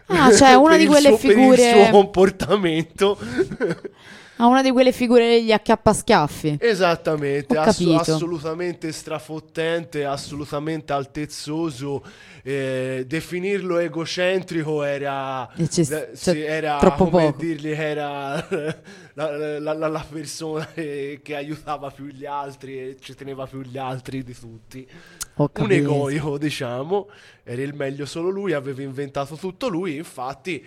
[0.05, 3.17] Ah, cioè, una di quelle suo- per il figure- suo comportamento
[4.41, 6.57] Ha una di quelle figure degli acchiappaschiaffi.
[6.61, 12.01] Esattamente, Ho ass- assolutamente strafottente, assolutamente altezzoso.
[12.41, 17.41] eh, definirlo egocentrico era, cioè, sì, era troppo come poco.
[17.43, 18.47] dirgli che era
[19.15, 23.59] la, la- la- la persona che, che aiutava più gli altri e ci teneva più
[23.61, 24.87] gli altri di tutti.
[25.35, 27.09] Un egoico, diciamo,
[27.43, 30.65] era il meglio solo lui, aveva inventato tutto lui, infatti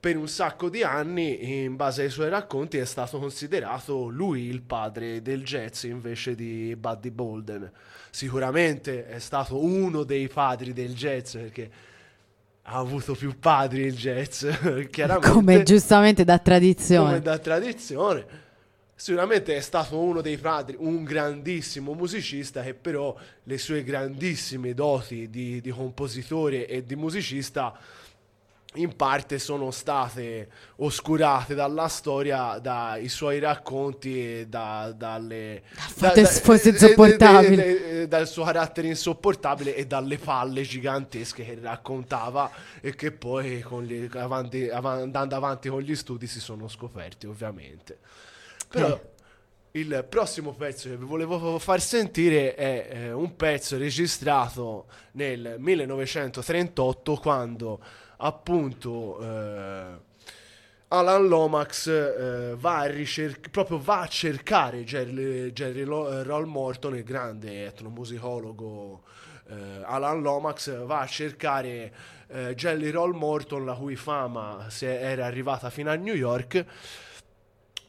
[0.00, 4.62] per un sacco di anni, in base ai suoi racconti, è stato considerato lui il
[4.62, 7.70] padre del jazz invece di Buddy Bolden.
[8.10, 11.70] Sicuramente è stato uno dei padri del jazz perché
[12.62, 14.46] ha avuto più padri il jazz,
[14.90, 15.30] chiaramente.
[15.30, 17.08] Come giustamente da tradizione.
[17.08, 18.46] Come da tradizione.
[18.94, 25.30] Sicuramente è stato uno dei padri, un grandissimo musicista che però le sue grandissime doti
[25.30, 27.78] di, di compositore e di musicista
[28.74, 35.62] in parte sono state oscurate dalla storia, dai suoi racconti e da, dalle...
[35.64, 37.64] fatto che fosse insopportabile.
[37.64, 42.50] eh, eh, eh, dal suo carattere insopportabile e dalle palle gigantesche che raccontava
[42.80, 47.98] e che poi gli- avanti- avan- andando avanti con gli studi si sono scoperti ovviamente.
[48.68, 49.00] Però Eh.
[49.80, 57.16] il prossimo pezzo che vi volevo far sentire è eh, un pezzo registrato nel 1938
[57.16, 57.80] quando
[58.18, 60.06] appunto eh,
[60.88, 66.46] Alan Lomax eh, va a ricerc- proprio va a cercare Jerry, Jerry Lo- eh, Roll
[66.46, 69.02] Morton, il grande etnomusicologo
[69.48, 71.92] eh, Alan Lomax, va a cercare
[72.28, 76.64] eh, Jelly Roll Morton, la cui fama era arrivata fino a New York,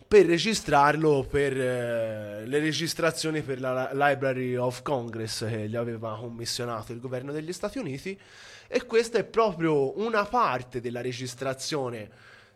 [0.08, 6.94] per registrarlo per eh, le registrazioni per la Library of Congress che gli aveva commissionato
[6.94, 8.20] il governo degli Stati Uniti
[8.72, 12.08] e questa è proprio una parte della registrazione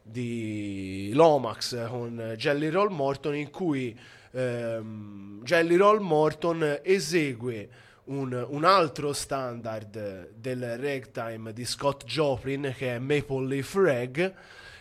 [0.03, 3.99] di Lomax con Jelly Roll Morton in cui
[4.31, 7.69] ehm, Jelly Roll Morton esegue
[8.05, 14.33] un, un altro standard del ragtime di Scott Joplin che è Maple Leaf Rag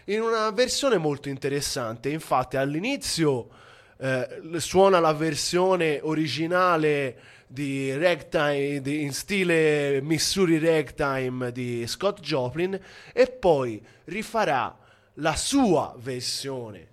[0.06, 2.10] in una versione molto interessante.
[2.10, 3.48] Infatti all'inizio
[3.96, 7.16] eh, suona la versione originale
[7.52, 12.80] di ragtime di- in stile Missouri ragtime di Scott Joplin
[13.12, 14.74] e poi rifarà
[15.16, 16.88] la sua versione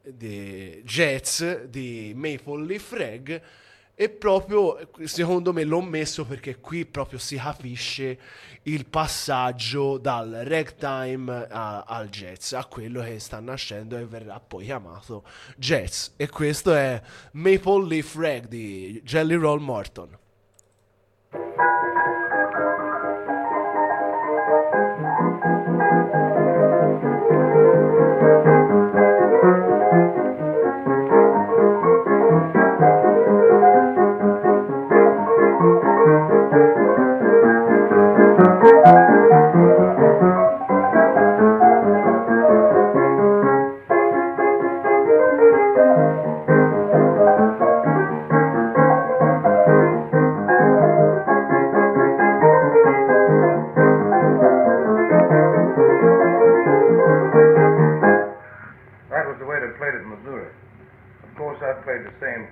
[0.00, 3.42] di jazz di Maple Leaf Rag
[3.96, 8.18] e proprio secondo me l'ho messo perché qui proprio si capisce
[8.64, 14.64] il passaggio dal ragtime a- al jazz a quello che sta nascendo e verrà poi
[14.64, 15.24] chiamato
[15.56, 16.08] jazz.
[16.16, 17.00] E questo è
[17.32, 20.16] Maple Leaf Rag di Jelly Roll Morton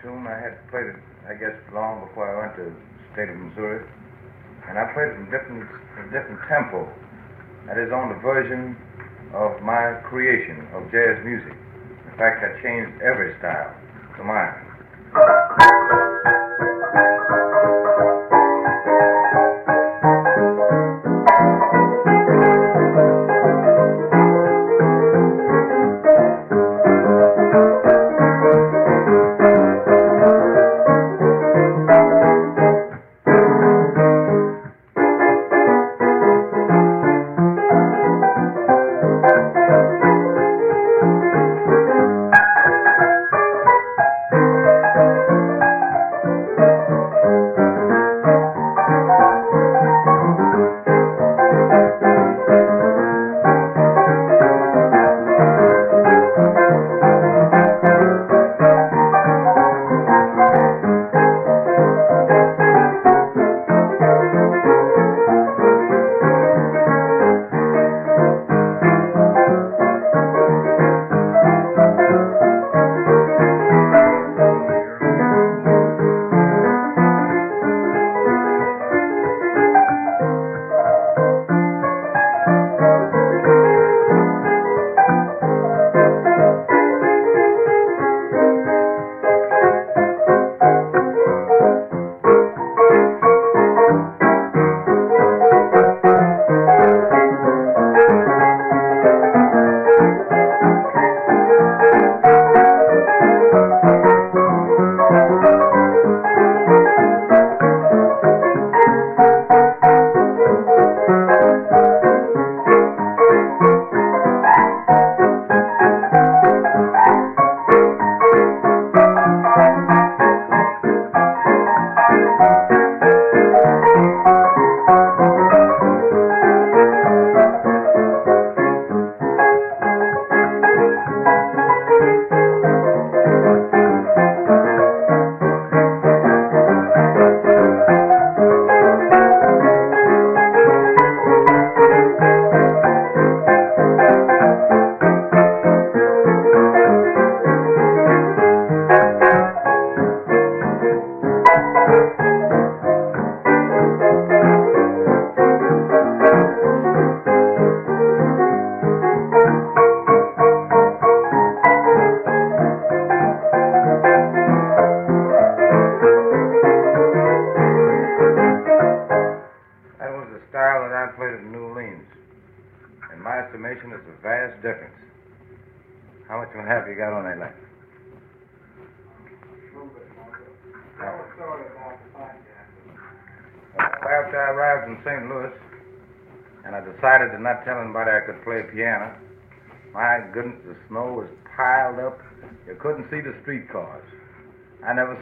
[0.01, 0.97] I had played it,
[1.29, 2.77] I guess, long before I went to the
[3.13, 3.85] state of Missouri,
[4.65, 5.69] and I played it in different,
[6.01, 6.89] in different tempo.
[7.69, 8.81] That is on the version
[9.37, 11.53] of my creation of jazz music.
[11.53, 13.77] In fact, I changed every style
[14.17, 14.57] to mine.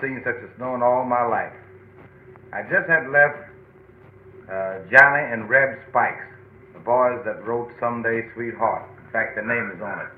[0.01, 1.53] Seen such a snow in all my life.
[2.53, 3.41] I just had left
[4.49, 6.25] uh, Johnny and Reb Spikes,
[6.73, 8.89] the boys that wrote Someday Sweetheart.
[9.05, 10.13] In fact, their name is on it.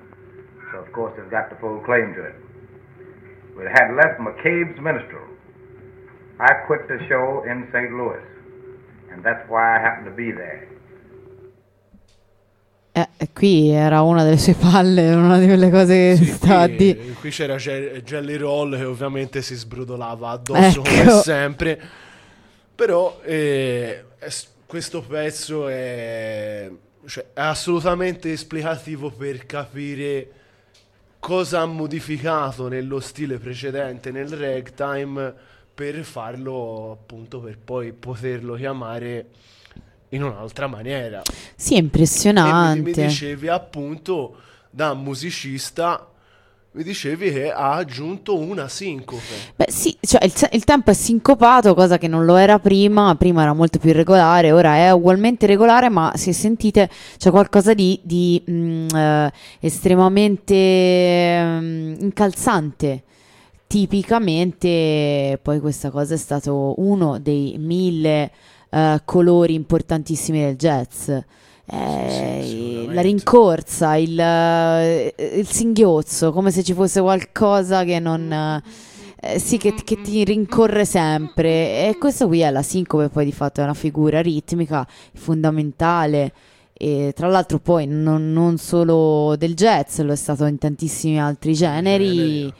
[0.70, 2.36] So, of course, they've got the full claim to it.
[3.58, 5.26] We had left McCabe's Minstrel.
[6.38, 7.92] I quit the show in St.
[7.92, 8.22] Louis,
[9.10, 10.70] and that's why I happened to be there.
[12.92, 16.66] Eh, qui era una delle sue palle, una di quelle cose che Sì, sta a
[16.66, 16.98] qui, dire.
[17.20, 21.20] qui c'era Jelly Roll che ovviamente si sbrodolava addosso come Ecco.
[21.22, 21.80] sempre.
[22.74, 24.04] Però eh,
[24.66, 26.68] questo pezzo è,
[27.06, 30.30] cioè, è assolutamente esplicativo per capire
[31.20, 35.32] cosa ha modificato nello stile precedente, nel ragtime,
[35.74, 39.26] per farlo appunto per poi poterlo chiamare
[40.10, 41.22] in un'altra maniera.
[41.56, 42.80] Sì, è E mi, impressionante.
[42.80, 44.36] mi dicevi appunto
[44.70, 46.06] da musicista,
[46.72, 49.22] mi dicevi che ha aggiunto una sincope.
[49.56, 53.14] Beh, sì, cioè il, il tempo è sincopato, cosa che non lo era prima.
[53.16, 57.98] Prima era molto più regolare, ora è ugualmente regolare, ma se sentite c'è qualcosa di,
[58.02, 63.02] di, mm, eh, estremamente mm, incalzante.
[63.66, 68.30] Tipicamente, poi questa cosa è stato uno dei mille
[68.70, 71.08] eh, colori importantissimi del jazz.
[71.08, 71.22] Eh,
[71.66, 72.94] sì, assolutamente.
[72.94, 78.32] la rincorsa, il, eh, il singhiozzo, come se ci fosse qualcosa che non...
[78.32, 78.62] eh,
[79.22, 81.88] eh, sì, che, che ti rincorre sempre.
[81.88, 86.32] E questo qui è la sincope, poi di fatto è una figura ritmica fondamentale.
[86.72, 91.52] E tra l'altro poi non, non solo del jazz, lo è stato in tantissimi altri
[91.52, 92.50] generi,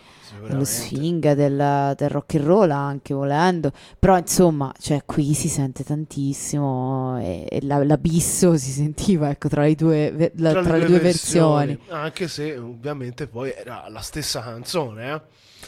[0.48, 0.96] dello Sicuramente.
[0.96, 3.72] swing, del, del rock and roll anche volendo.
[3.98, 9.66] Però insomma, cioè, qui si sente tantissimo e, e la- l'abisso si sentiva ecco, tra,
[9.66, 11.78] i due, la- tra le due versioni.
[11.88, 15.12] Anche se ovviamente poi era la stessa canzone.
[15.12, 15.20] eh.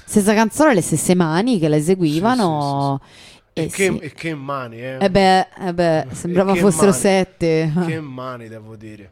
[0.05, 3.01] Stessa canzone, le stesse mani che la eseguivano.
[3.55, 3.99] E, Eh che, sì.
[3.99, 4.97] e che mani, eh.
[4.99, 6.99] Eh beh, eh beh, sembrava fossero mani.
[7.01, 7.73] sette.
[7.87, 9.11] Che mani, devo dire.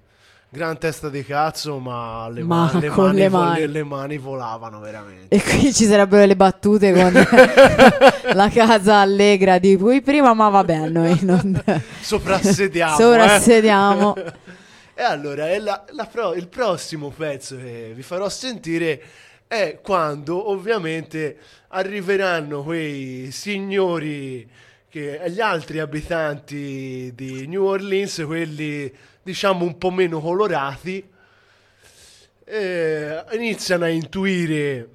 [0.53, 3.61] Gran testa di cazzo, ma le, Ma ma- le mani, le vo- mani.
[3.61, 5.33] le- le mani volavano veramente.
[5.33, 7.13] E qui ci sarebbero le battute con
[8.35, 11.63] la casa allegra di cui prima, ma vabbè, noi non...
[12.03, 12.97] Soprassediamo.
[12.97, 14.17] Sovrassediamo.
[14.17, 14.33] eh.
[15.01, 19.01] E allora, la- la pro- il prossimo pezzo che vi farò sentire
[19.47, 21.39] è quando ovviamente
[21.69, 24.47] arriveranno quei signori,
[24.91, 28.93] che, gli altri abitanti di New Orleans, quelli
[29.23, 31.07] diciamo un po' meno colorati,
[32.45, 34.89] eh, iniziano a intuire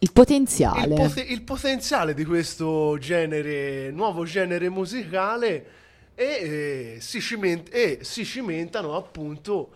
[0.00, 0.94] Il potenziale.
[0.94, 5.66] il, pote- il potenziale di questo genere, nuovo genere musicale
[6.14, 9.70] e, eh, si, ciment- e si cimentano appunto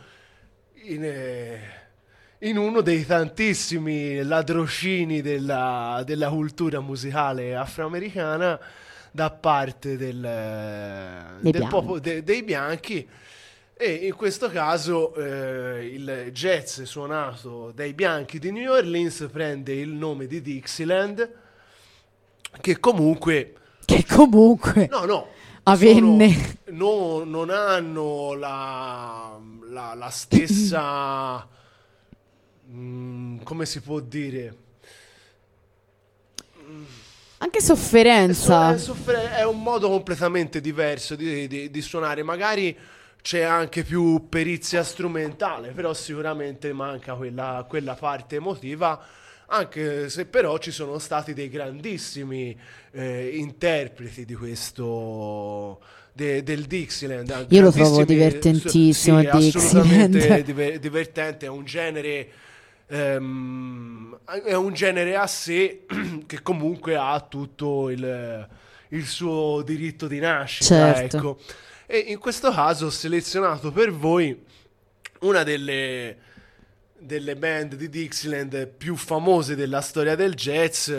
[0.85, 1.61] in, eh,
[2.41, 8.59] in uno dei tantissimi ladrocini della, della cultura musicale afroamericana
[9.11, 10.21] da parte del,
[11.41, 11.69] Dei del bianchi.
[11.75, 13.09] popolo- de- dei bianchi
[13.79, 19.91] e in questo caso eh, il jazz suonato dai bianchi di New Orleans prende il
[19.91, 21.31] nome di Dixieland,
[22.61, 23.55] che comunque,
[23.85, 25.29] Che comunque no, no,
[25.65, 26.57] avvenne.
[26.65, 31.47] sono- no- non hanno la, la- la stessa,
[32.71, 34.57] mm, come si può dire,
[37.39, 38.73] Anche sofferenza.
[38.75, 42.23] È, soffre- è un modo completamente diverso di, di- di suonare.
[42.23, 42.75] Magari
[43.27, 49.05] c'è anche più perizia strumentale, però sicuramente manca quella, quella parte emotiva.
[49.47, 52.57] Anche se però ci sono stati dei grandissimi
[52.93, 55.81] eh, interpreti di questo
[56.13, 57.47] de- del Dixieland.
[57.49, 62.29] Io lo trovo divertentissimo, sì, assolutamente diver- divertente, è un genere
[62.87, 65.85] ehm, è un genere a sé
[66.29, 68.49] che comunque ha tutto il,
[68.91, 70.95] il suo diritto di nascita.
[70.95, 71.17] Certo.
[71.17, 71.39] Ecco.
[71.87, 74.37] E in questo caso ho selezionato per voi
[75.21, 76.17] una delle,
[76.99, 80.91] delle band di Dixieland più famose della storia del jazz,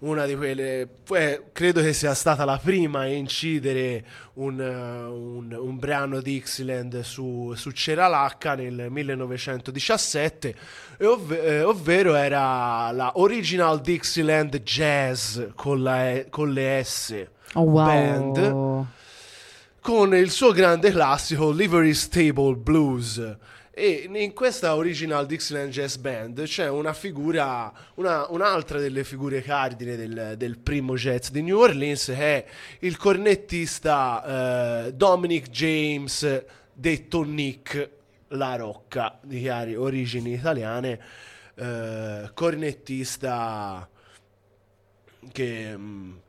[0.00, 5.52] una di quelle, eh, credo che sia stata la prima a incidere un, eh, un-
[5.58, 10.54] un brano Dixieland su, su Ceralacca nel 1917,
[10.98, 17.62] e ov- eh, ovvero era la Original Dixieland Jazz con, la con le S Oh,
[17.62, 17.84] wow.
[17.84, 18.86] band
[19.80, 23.36] con il suo grande classico Livery Stable Blues.
[23.70, 29.94] E in questa original Dixieland Jazz Band c'è una figura, una- un'altra delle figure cardine
[29.94, 32.44] del, del primo jazz di New Orleans, che è
[32.80, 37.90] il cornettista eh, Dominic James, detto Nick
[38.28, 41.00] La Rocca, di chiari origini italiane,
[41.54, 43.88] eh, cornettista
[45.30, 46.27] che mm, che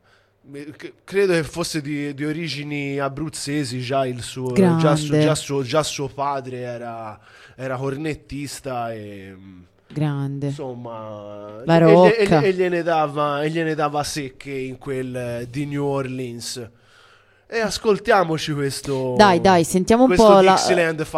[1.03, 6.07] credo che fosse di, di origini abruzzesi già il suo già, già suo, già suo
[6.07, 7.19] padre era,
[7.55, 9.35] era cornettista e
[9.91, 10.47] Grande.
[10.47, 15.47] insomma La e- e- e, e gliene dava, e gliene dava secche in quel eh,
[15.49, 16.69] di New Orleans.
[17.51, 20.59] E ascoltiamoci questo Dai, dai, sentiamo un po' la,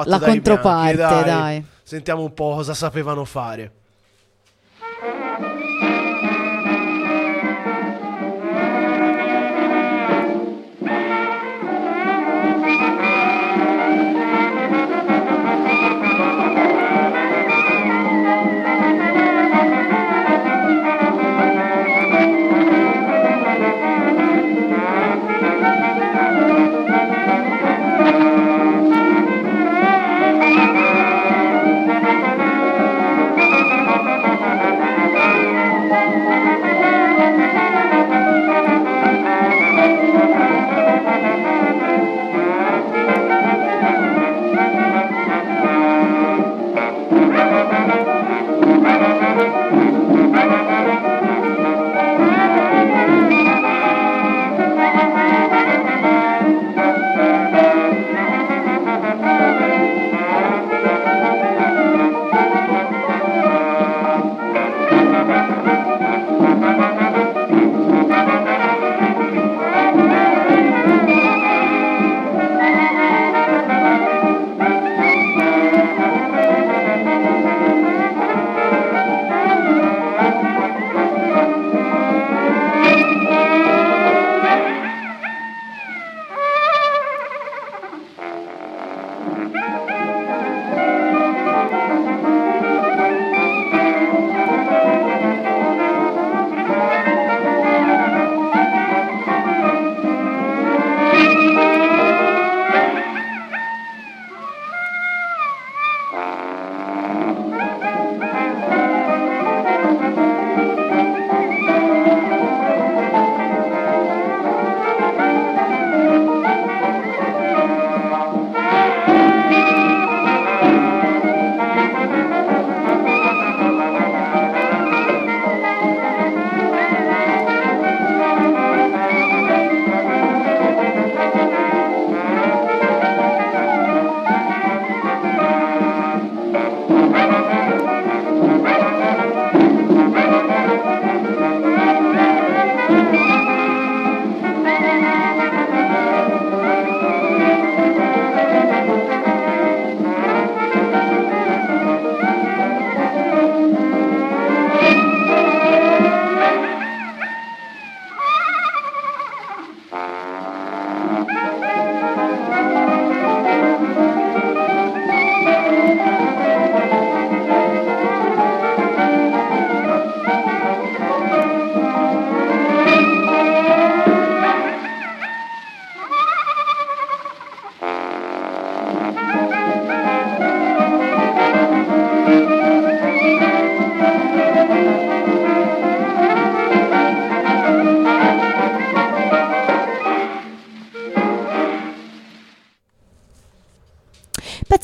[0.05, 1.65] la dai controparte, bianchi, dai.
[1.83, 3.71] sentiamo un po' cosa sapevano fare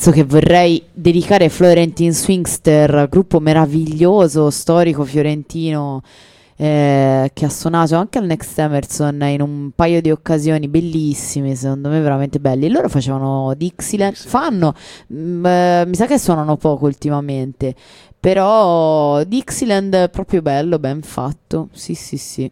[0.08, 6.02] Pezzo che vorrei dedicare Florentine Swingster, gruppo meraviglioso, storico fiorentino,
[6.56, 11.90] eh, che ha suonato anche al Next Emerson in un paio di occasioni bellissime, secondo
[11.90, 12.70] me veramente belli.
[12.70, 14.74] Loro facevano Dixieland, fanno,
[15.12, 17.74] mm, eh, mi sa che suonano poco ultimamente,
[18.18, 22.50] però Dixieland è proprio bello, ben fatto, sì sì sì.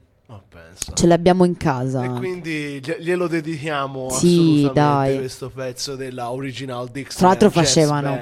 [0.95, 2.05] Ce l'abbiamo in casa.
[2.05, 4.17] E quindi glie- glielo dedichiamo Sì,
[4.65, 5.17] assolutamente dai.
[5.19, 8.19] questo pezzo della original Dixieland Tra l'altro facevano-.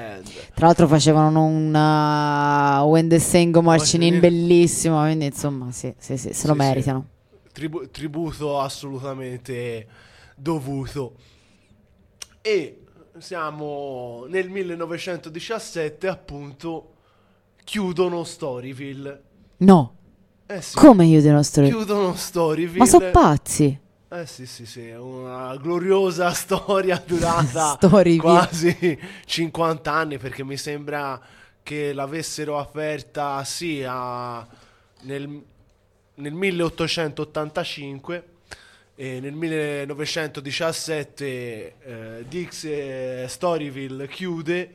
[0.53, 4.19] Tra l'altro facevano una When the Sun Go Marching In Marching In.
[4.47, 7.07] bellissimo, quindi insomma sì, sì, sì, se lo meritano.
[7.51, 9.87] Tribu- tributo assolutamente
[10.35, 11.15] dovuto.
[12.41, 12.81] E
[13.17, 16.93] siamo nel 1917, appunto,
[17.63, 19.21] chiudono Storyville.
[19.57, 19.93] No,
[20.47, 21.69] Eh sì, come devo storia?
[21.69, 22.77] chiudono Storyville.
[22.79, 23.79] Ma sono pazzi.
[24.07, 27.77] Eh sì, sì, sì, è una gloriosa storia durata
[28.21, 31.19] quasi 50 anni perché mi sembra
[31.63, 34.47] che l'avessero aperta sì a-
[35.01, 35.41] nel,
[36.15, 38.23] nel 1885
[38.95, 41.25] e nel 1917
[41.81, 44.71] eh, Dix eh, Storyville chiude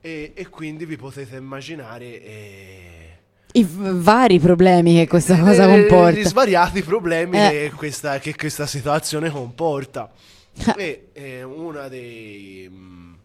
[0.00, 3.11] e, e quindi vi potete immaginare eh,
[3.52, 6.18] I vari problemi che questa cosa eh, comporta.
[6.18, 7.48] Gli svariati problemi Eh.
[7.50, 10.10] che, questa, che questa situazione comporta.
[10.76, 12.68] e eh, una dei.
[12.70, 13.18] mh,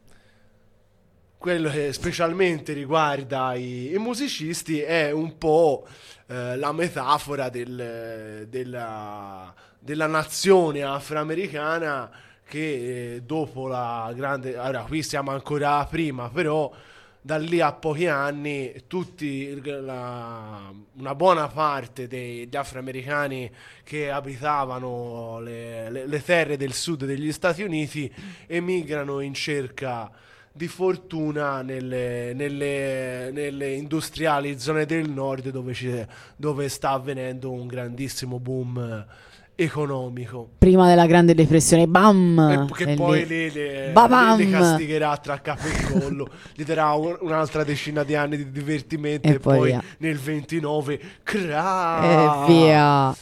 [1.37, 5.85] quello che specialmente riguarda i, i musicisti è un po'
[6.27, 12.09] eh, la metafora del- della, della nazione afroamericana
[12.49, 14.57] che eh, dopo la grande...
[14.57, 16.71] Allora, qui siamo ancora prima, però
[17.27, 23.51] da lì a pochi anni tutti la- una buona parte degli afroamericani
[23.83, 28.09] che abitavano le, le- le terre del sud degli Stati Uniti
[28.47, 30.09] emigrano in cerca
[30.53, 36.05] di fortuna nelle, nelle- nelle industriali zone del nord dove, ci-
[36.37, 39.05] dove sta avvenendo un grandissimo boom
[39.59, 40.51] economico.
[40.59, 42.67] Prima della Grande Depressione, bam!
[42.69, 44.37] E che poi lì- li- Babam!
[44.37, 49.27] li castigherà tra capo e collo, gli darà un- un'altra decina di anni di divertimento
[49.27, 53.15] E e, poi poi, nel 29 cra E via.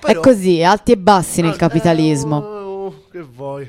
[0.00, 2.42] Però- È così, alti e bassi nel Ah, capitalismo.
[2.42, 3.68] eh, oh, che vuoi?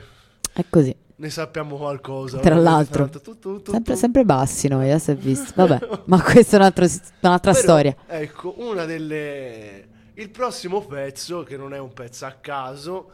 [0.53, 0.95] È così.
[1.15, 2.38] Ne sappiamo qualcosa.
[2.39, 3.03] Tra l'altro.
[3.09, 5.51] tanto, tu, tu, tu, Sempre, sempre bassi noi, eh, si è visto.
[5.55, 6.86] Vabbè, ma questa è un altro-
[7.22, 7.95] un'altra Però, storia.
[8.07, 9.88] Ecco, una delle...
[10.20, 13.11] Il prossimo pezzo, che non è un pezzo a caso,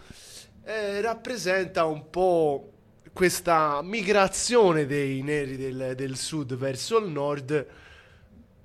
[0.63, 2.71] eh, rappresenta un po'
[3.13, 7.67] questa migrazione dei neri del, del sud verso il nord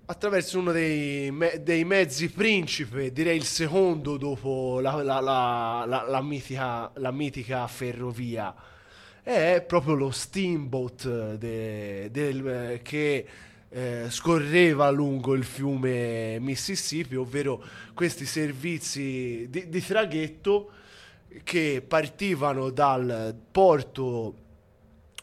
[0.06, 6.90] attraverso uno dei, me- dei mezzi principe, direi il secondo dopo la, la- la- mitica,
[6.94, 8.54] la mitica ferrovia.
[9.22, 13.26] È proprio lo steamboat de- del- eh, che
[13.70, 17.62] eh, scorreva lungo il fiume Mississippi, ovvero
[17.94, 20.72] questi servizi di, di traghetto
[21.44, 24.34] che partivano dal porto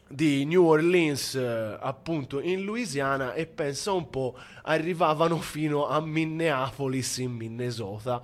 [0.08, 7.18] di New Orleans, eh, appunto in Louisiana, e pensa un po', arrivavano fino a Minneapolis
[7.18, 8.22] in Minnesota.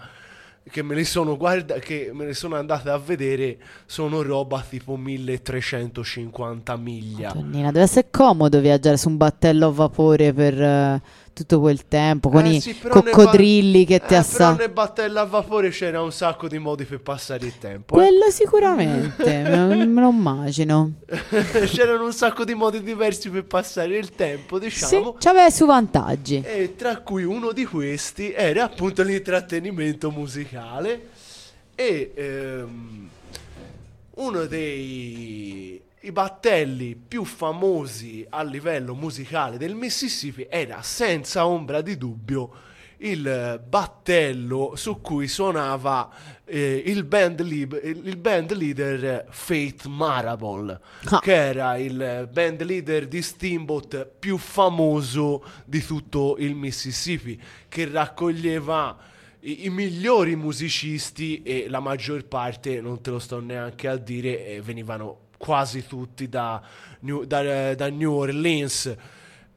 [0.70, 4.96] Che me li sono guarda- che me ne sono andate a vedere, sono roba tipo
[4.96, 7.32] 1350 miglia.
[7.32, 11.02] Tonnina, deve essere comodo viaggiare su un battello a vapore per eh,
[11.34, 14.56] tutto quel tempo, con Eh i sì, coccodrilli ba- che ti eh, assaltano.
[14.56, 17.96] Però nel battello a vapore c'era un sacco di modi per passare il tempo.
[17.96, 17.98] eh.
[17.98, 20.92] Quello sicuramente, me me lo immagino.
[21.66, 25.16] C'erano un sacco di modi diversi per passare il tempo, Sì, diciamo.
[25.20, 26.42] c'aveva i suoi vantaggi.
[26.46, 31.10] E tra cui uno di questi era appunto l'intrattenimento musicale
[31.76, 33.10] e ehm,
[34.16, 41.98] uno dei i battelli più famosi a livello musicale del Mississippi era senza ombra di
[41.98, 42.52] dubbio
[42.98, 46.10] il eh, battello su cui suonava
[46.46, 51.20] eh, il, band lib- il band leader Faith Marable, Ah.
[51.20, 58.98] che era il band leader di Steamboat più famoso di tutto il Mississippi, che raccoglieva
[59.42, 64.46] i, i migliori musicisti e la maggior parte, non te lo sto neanche a dire,
[64.46, 66.62] eh, venivano quasi tutti da
[67.02, 68.96] New, da- da New Orleans.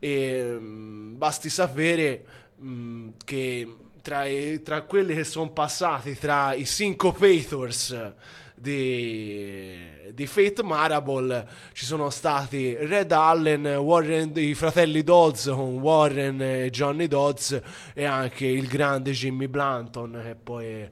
[0.01, 2.25] E, mm, basti sapere
[2.61, 3.73] mm, che
[4.03, 8.13] tra, i- tra quelli che sono passati tra i Syncopators
[8.55, 9.77] di,
[10.13, 16.71] di Fate Marable ci sono stati Red Allen, Warren, i fratelli Dodds con Warren e
[16.71, 17.61] Johnny Dodds
[17.95, 20.89] e anche il grande Jimmy Blanton che poi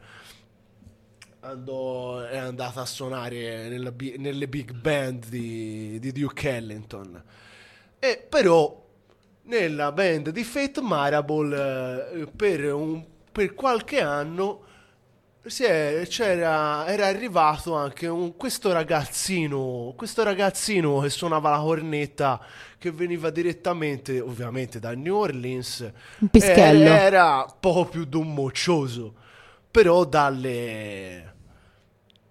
[1.45, 7.23] andò- è andato a suonare nella nelle big band di, di Duke Ellington.
[7.99, 8.83] E però
[9.43, 14.63] nella band di Fate Marable eh, per, un- per qualche anno
[15.47, 22.41] si è- c'era, era arrivato anche un- questo ragazzino, questo ragazzino che suonava la cornetta
[22.79, 25.91] che veniva direttamente, ovviamente, da New Orleans.
[26.21, 26.85] Un pischello.
[26.85, 29.15] Era, era poco più di un moccioso,
[29.71, 31.34] però dalle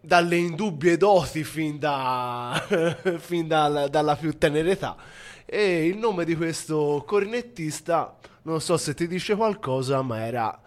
[0.05, 2.61] dalle indubbie doti fin, da,
[3.19, 4.97] fin dal- dalla più tenera età.
[5.45, 10.59] E il nome di questo cornettista, non so se ti dice qualcosa, ma era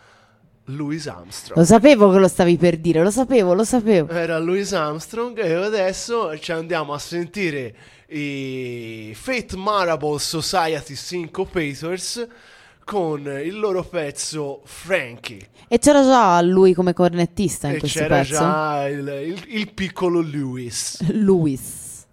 [0.67, 1.59] Louis Armstrong.
[1.59, 4.11] Lo sapevo che lo stavi per dire, lo sapevo, lo sapevo.
[4.11, 7.75] Era Louis Armstrong e adesso ci andiamo a sentire
[8.09, 12.27] i Fate Marable Society Syncopators
[12.87, 15.49] con il loro pezzo Frankie.
[15.67, 18.33] E c'era già lui come cornettista in e questo c'era pezzo?
[18.35, 21.03] già il, il- il piccolo Lewis.
[21.11, 22.05] Luis.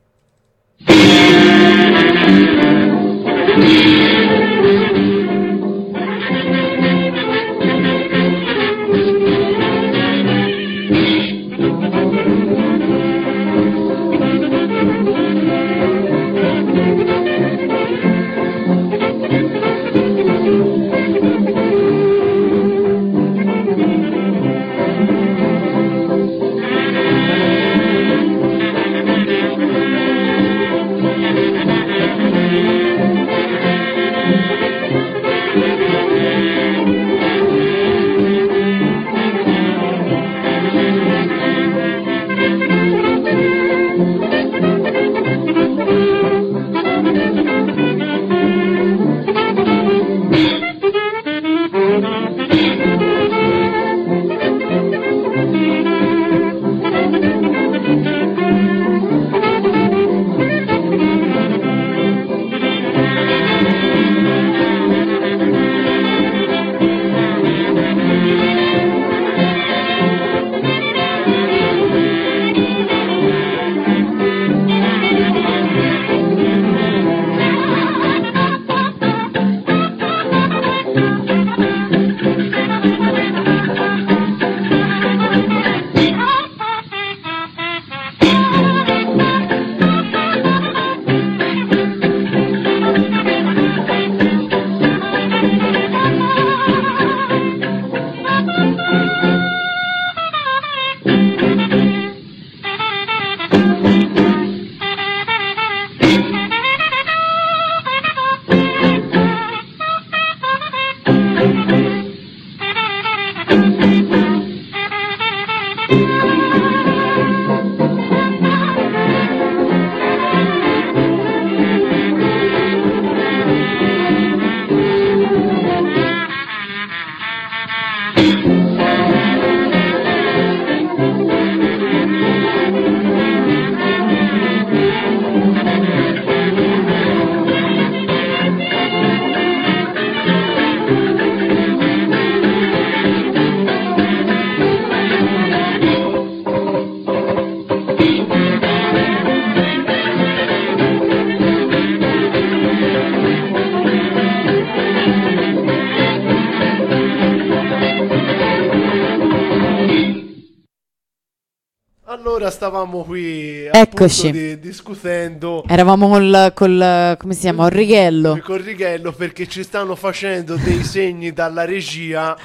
[162.67, 164.31] Stavamo qui Eccoci.
[164.31, 167.67] di- discutendo Eravamo col, col come si chiama?
[167.67, 168.39] Righello.
[168.41, 172.37] con Righello perché ci stanno facendo dei segni dalla regia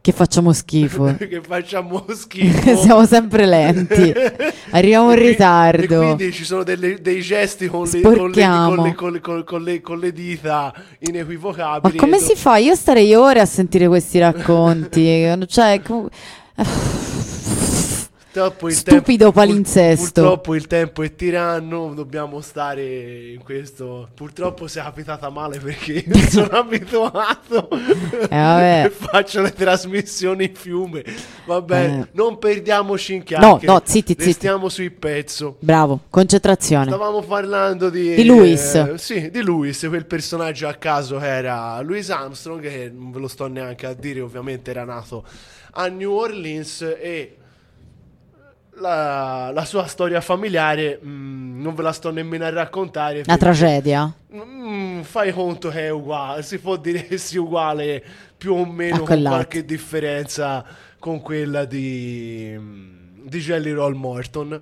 [0.00, 1.14] Che facciamo schifo.
[1.20, 2.76] che facciamo schifo.
[2.80, 4.10] Siamo sempre lenti.
[4.70, 5.98] Arriviamo in ritardo.
[5.98, 9.98] Quindi ci sono delle- dei gesti con le, con, le, con, le, con, le, con
[9.98, 11.98] le- dita Ma inequivocabili.
[11.98, 12.56] come E si fa?
[12.56, 15.26] Io starei ore a sentire questi racconti.
[15.46, 16.08] Cioè, com-
[18.38, 20.20] Purtroppo Stupido tempo- palinsesto.
[20.20, 24.08] Purtroppo il tempo è tiranno, dobbiamo stare in questo.
[24.14, 27.68] Purtroppo si è capitata male perché io sono abituato
[28.30, 31.02] Eh, faccio le trasmissioni in fiume.
[31.46, 32.08] Vabbè, Eh.
[32.12, 33.66] non perdiamoci in chiacchiere.
[33.66, 34.24] No, no, zitti, zitti.
[34.24, 35.56] Restiamo sul pezzo.
[35.58, 36.86] Bravo, concentrazione.
[36.86, 38.74] Stavamo parlando di, Di Louis.
[38.74, 43.28] eh, sì, di Louis, quel personaggio a caso era Louis Armstrong, che non ve lo
[43.28, 45.24] sto neanche a dire, ovviamente era nato
[45.72, 47.36] a New Orleans e
[48.80, 53.22] la, la sua storia familiare mm, non ve la sto nemmeno a raccontare.
[53.26, 54.12] Una perché- tragedia.
[54.34, 58.02] Mm, fai conto che è uguale, si può dire che sia uguale
[58.36, 60.64] più o meno con qualche differenza
[60.98, 62.58] con quella di,
[63.24, 64.60] di Jelly Roll Morton.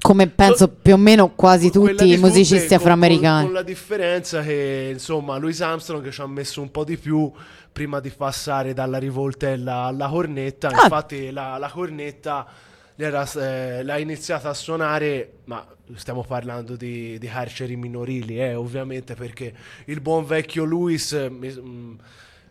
[0.00, 3.36] Come penso più o meno quasi tutti i musicisti con- afroamericani.
[3.38, 7.30] Con, con la differenza che, insomma, Louis Armstrong ci ha messo un po' di più
[7.70, 10.68] prima di passare dalla rivoltella alla cornetta.
[10.68, 10.82] Ah.
[10.84, 12.46] Infatti, la, la cornetta
[12.96, 19.14] l'era, eh, l'ha iniziata a suonare, ma stiamo parlando di, di carceri minorili, eh, ovviamente,
[19.14, 19.52] perché
[19.86, 21.12] il buon vecchio Louis.
[21.12, 21.94] eh, mi- mm,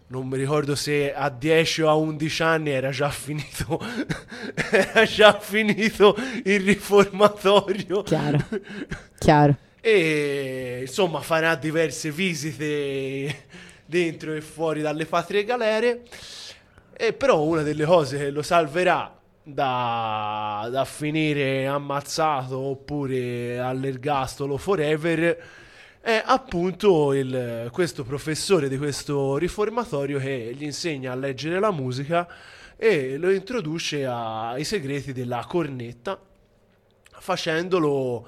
[0.07, 3.79] non mi ricordo se a 10 o a 11 anni era già finito
[4.69, 8.37] era già finito il riformatorio Chiaro.
[9.17, 9.55] Chiaro.
[9.79, 13.45] e insomma farà diverse visite
[13.85, 16.01] dentro e fuori dalle patrie galere
[16.91, 19.17] e però una delle cose che lo salverà
[19.53, 25.37] da, da finire ammazzato oppure all'ergastolo forever.
[26.01, 32.27] È appunto il- questo professore di questo riformatorio che gli insegna a leggere la musica
[32.75, 36.19] e lo introduce ai segreti della cornetta
[37.21, 38.27] facendolo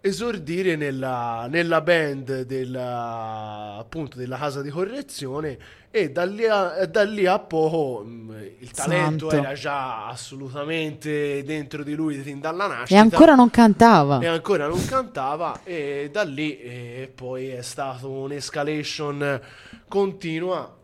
[0.00, 5.58] esordire nella, nella band della, appunto, della casa di correzione
[5.90, 9.44] e da lì a, da lì a poco mh, il talento Santo.
[9.44, 14.20] era già assolutamente dentro di lui fin dalla E nascita ancora non cantava.
[14.20, 19.40] e ancora non cantava e da lì eh, poi è stato un'escalation
[19.88, 20.77] continua e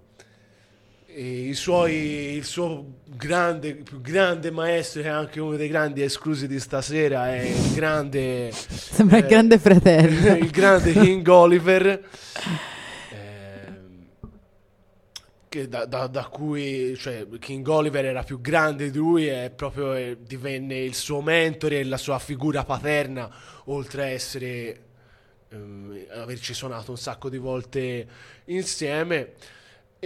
[1.55, 6.59] suoi, il suo grande, più grande maestro che è anche uno dei grandi esclusi di
[6.59, 10.35] stasera è il grande Sembra il eh, grande fratello.
[10.35, 12.05] il grande King Oliver
[13.11, 14.07] ehm,
[15.69, 20.17] da, da- da cui cioè, King Oliver era più grande di lui e proprio eh,
[20.21, 23.31] divenne il suo mentore e la sua figura paterna
[23.67, 24.81] oltre a essere
[25.51, 28.07] ehm, averci suonato un sacco di volte
[28.47, 29.35] insieme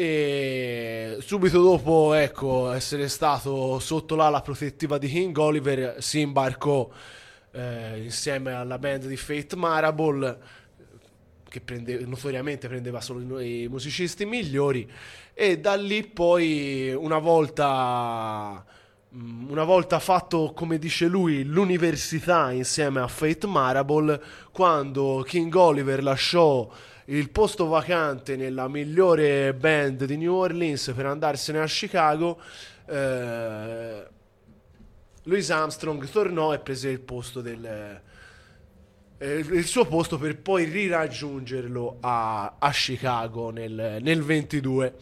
[0.00, 6.88] e subito dopo ecco essere stato sotto l'ala protettiva di King Oliver si imbarcò
[7.50, 10.38] eh, insieme alla band di Fate Marable
[11.48, 14.88] che prende- notoriamente prendeva solo i musicisti migliori.
[15.34, 18.64] E da lì poi una volta
[19.16, 24.22] mm, una volta fatto come dice lui l'università insieme a Fate Marable
[24.52, 26.70] quando King Oliver lasciò
[27.08, 32.38] il posto vacante nella migliore band di New Orleans per andarsene a Chicago
[32.86, 34.06] eh,
[35.22, 38.00] Louis Armstrong tornò e prese il posto del
[39.20, 44.94] eh, il suo posto per poi riraggiungerlo a, a Chicago nel, nel 22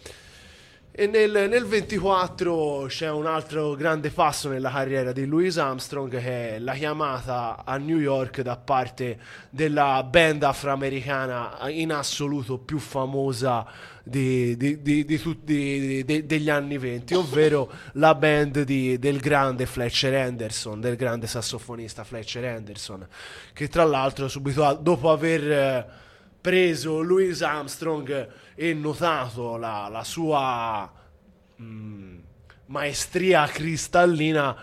[0.99, 6.55] e nel, nel 24 c'è un altro grande passo nella carriera di Louis Armstrong che
[6.55, 9.19] è la chiamata a New York da parte
[9.51, 13.67] della band afroamericana in assoluto più famosa
[14.03, 20.15] di, di- di- di tutti degli anni 20, ovvero la band di- del grande Fletcher
[20.15, 23.07] Henderson, del grande sassofonista Fletcher Henderson,
[23.53, 25.87] che tra l'altro subito a- dopo aver eh,
[26.47, 30.89] preso Louis Armstrong e notato la, la sua
[31.61, 32.19] mm,
[32.67, 34.57] maestria cristallina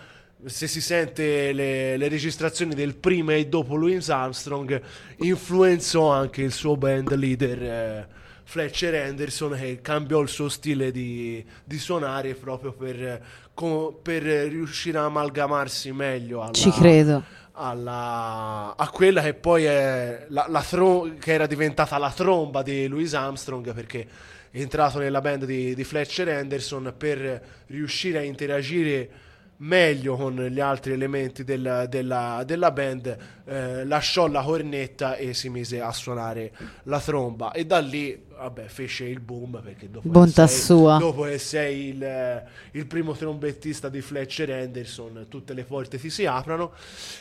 [0.45, 4.81] se si sente le, le registrazioni del prima e dopo Louis Armstrong
[5.17, 8.07] influenzò anche il suo band leader eh,
[8.45, 13.21] Fletcher Henderson che cambiò il suo stile di, di suonare proprio per,
[13.53, 17.41] co- per riuscire a amalgamarsi meglio alla, Ci credo.
[17.53, 22.87] Alla- a quella che poi è la, la tro- che era diventata la tromba di
[22.87, 24.07] Louis Armstrong perché
[24.51, 29.09] è entrato nella band di, di Fletcher Henderson per riuscire a interagire
[29.57, 35.49] meglio con gli altri elementi del- della, della band eh, lasciò la cornetta e si
[35.49, 36.51] mise a suonare
[36.83, 40.97] la tromba e da lì vabbè fece il boom perché dopo che Bontà sei- sua.
[40.97, 46.25] dopo che sei il, il primo trombettista di Fletcher Henderson tutte le porte ti si
[46.25, 46.73] aprono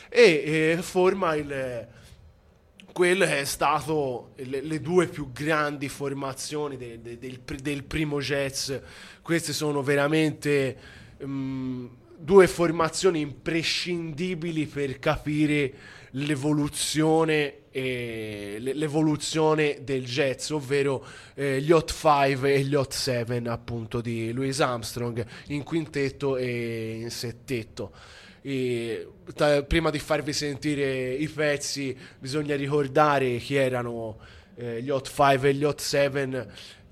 [0.09, 1.87] e, e forma il
[2.91, 8.19] quello che è stato le, le due più grandi formazioni de- de- del, del primo
[8.19, 8.71] jazz
[9.21, 10.77] queste sono veramente
[11.25, 11.85] mm,
[12.23, 15.73] due formazioni imprescindibili per capire
[16.11, 23.41] l'evoluzione e l- l'evoluzione del jazz ovvero eh, gli Hot 5 e gli Hot 7
[23.47, 27.91] appunto di Louis Armstrong in quintetto e in settetto.
[28.41, 34.17] E ta- prima di farvi sentire i pezzi bisogna ricordare chi erano
[34.55, 36.47] eh, gli Hot 5 e gli Hot 7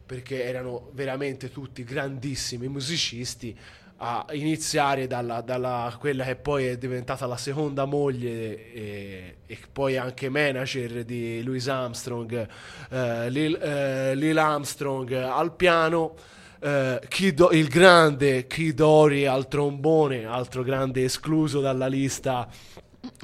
[0.06, 3.58] perché erano veramente tutti grandissimi musicisti
[4.04, 9.96] a iniziare dalla, dalla- quella che poi è diventata la seconda moglie e, e poi
[9.96, 12.48] anche manager di Louis Armstrong,
[12.90, 16.16] eh, Lil, eh, Lil Armstrong al piano,
[16.60, 22.50] eh, Kid- il grande Kid Ory al trombone, altro grande escluso dalla lista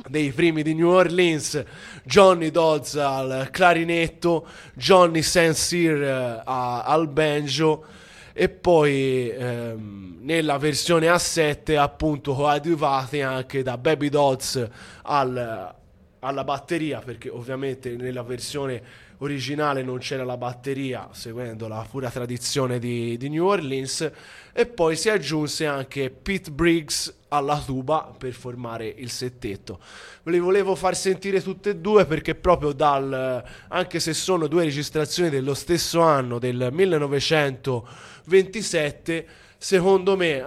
[0.07, 1.63] dei primi di New Orleans,
[2.03, 5.53] Johnny Dodds al clarinetto, Johnny St.
[5.53, 7.83] Cyr eh, al banjo
[8.39, 14.63] e poi ehm, nella versione a 7 appunto coadiuvati anche da Baby Dodds
[15.01, 15.75] al-
[16.19, 22.77] alla batteria perché ovviamente nella versione originale non c'era la batteria seguendo la pura tradizione
[22.79, 24.11] di, di New Orleans.
[24.53, 29.79] E poi si aggiunse anche Pete Briggs alla tuba per formare il settetto.
[30.23, 34.63] Ve li volevo far sentire tutte e due perché proprio dal anche se sono due
[34.63, 36.69] registrazioni dello stesso anno del
[38.27, 39.25] 1927
[39.59, 40.43] secondo me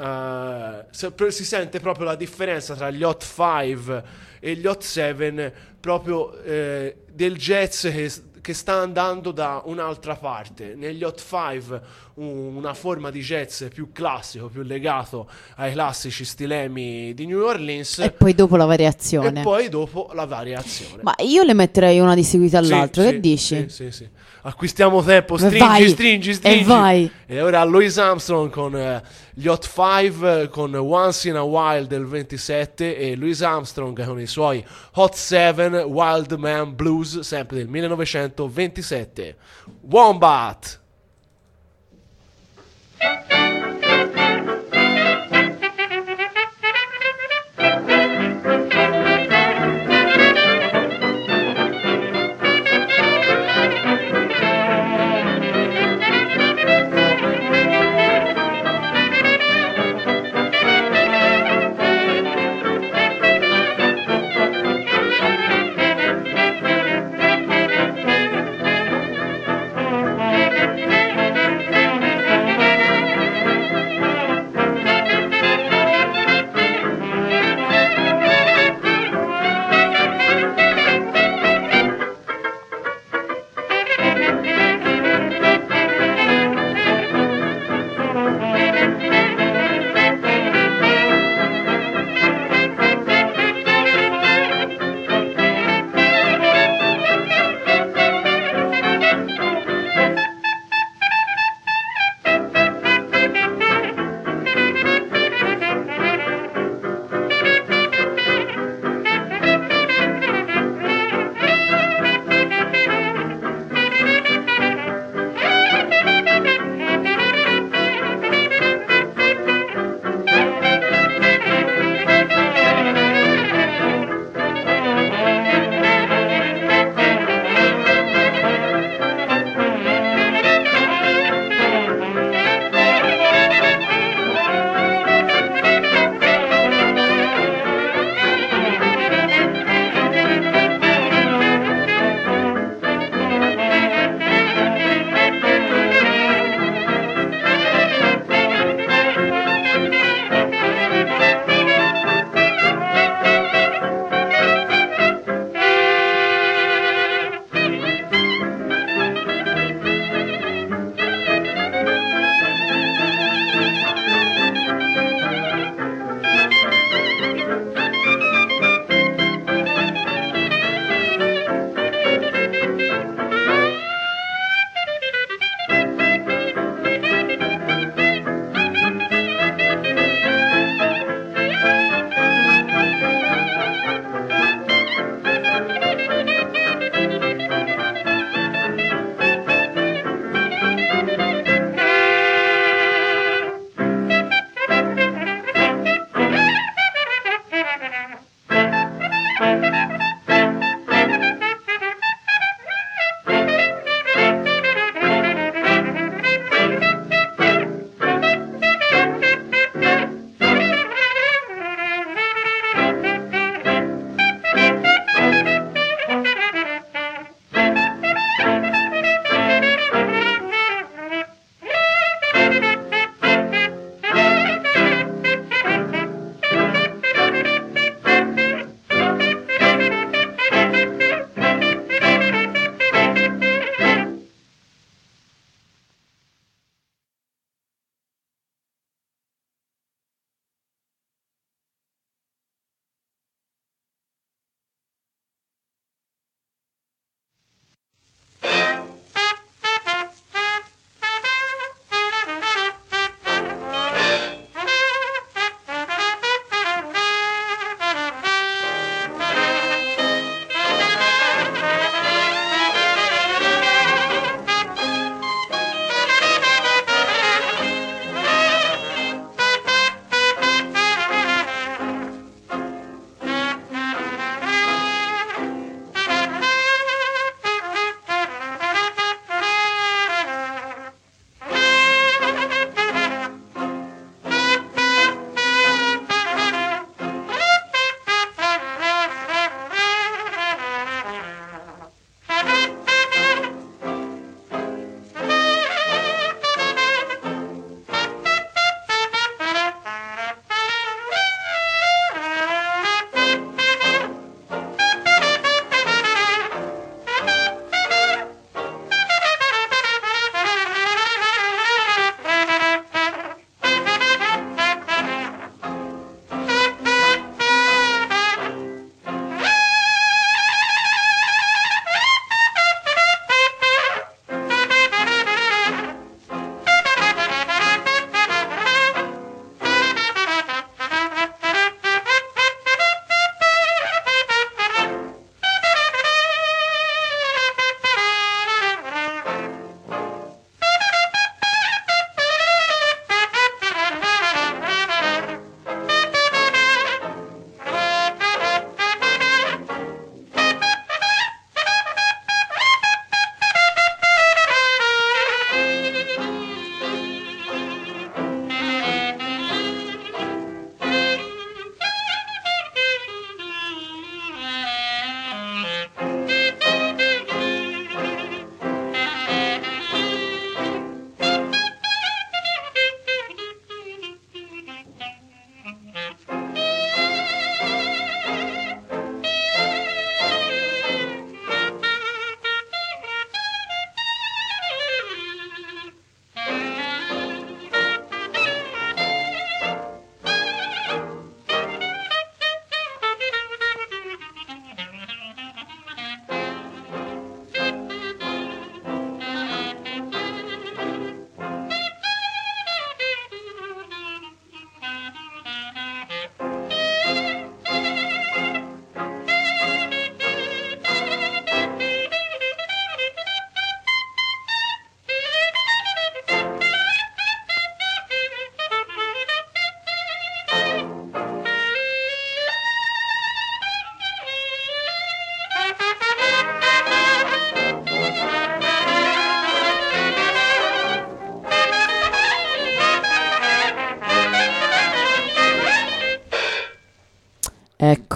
[1.15, 4.03] pro- si sente proprio la differenza tra gli Hot 5
[4.39, 10.75] e gli Hot 7 proprio eh, del jazz che, che sta andando da un'altra parte.
[10.77, 11.81] Negli Hot 5
[12.15, 17.99] un- una forma di jazz più classico, più legato ai classici stilemi di New Orleans
[17.99, 19.41] E poi dopo la variazione.
[19.41, 21.03] e poi dopo la variazione.
[21.03, 23.57] Ma io le metterei una di seguito Sì, all'altro, sì, che dici?
[23.69, 24.09] Sì, sì, sì.
[24.43, 26.65] Acquistiamo tempo, stringi, vai, stringi, e stringi.
[26.65, 27.11] vai.
[27.27, 29.03] E ora Louis Armstrong con eh,
[29.35, 34.27] gli Hot 5 con Once in a While del 27 e Louis Armstrong con i
[34.27, 34.65] suoi
[34.95, 39.37] Hot 7 Wild Man Blues sempre del 1927.
[39.83, 40.81] Wombat!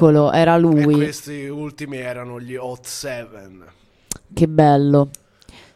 [0.04, 0.94] Eccolo, era E lui.
[0.94, 3.64] questi ultimi erano gli Hot Seven.
[4.32, 5.08] Che bello.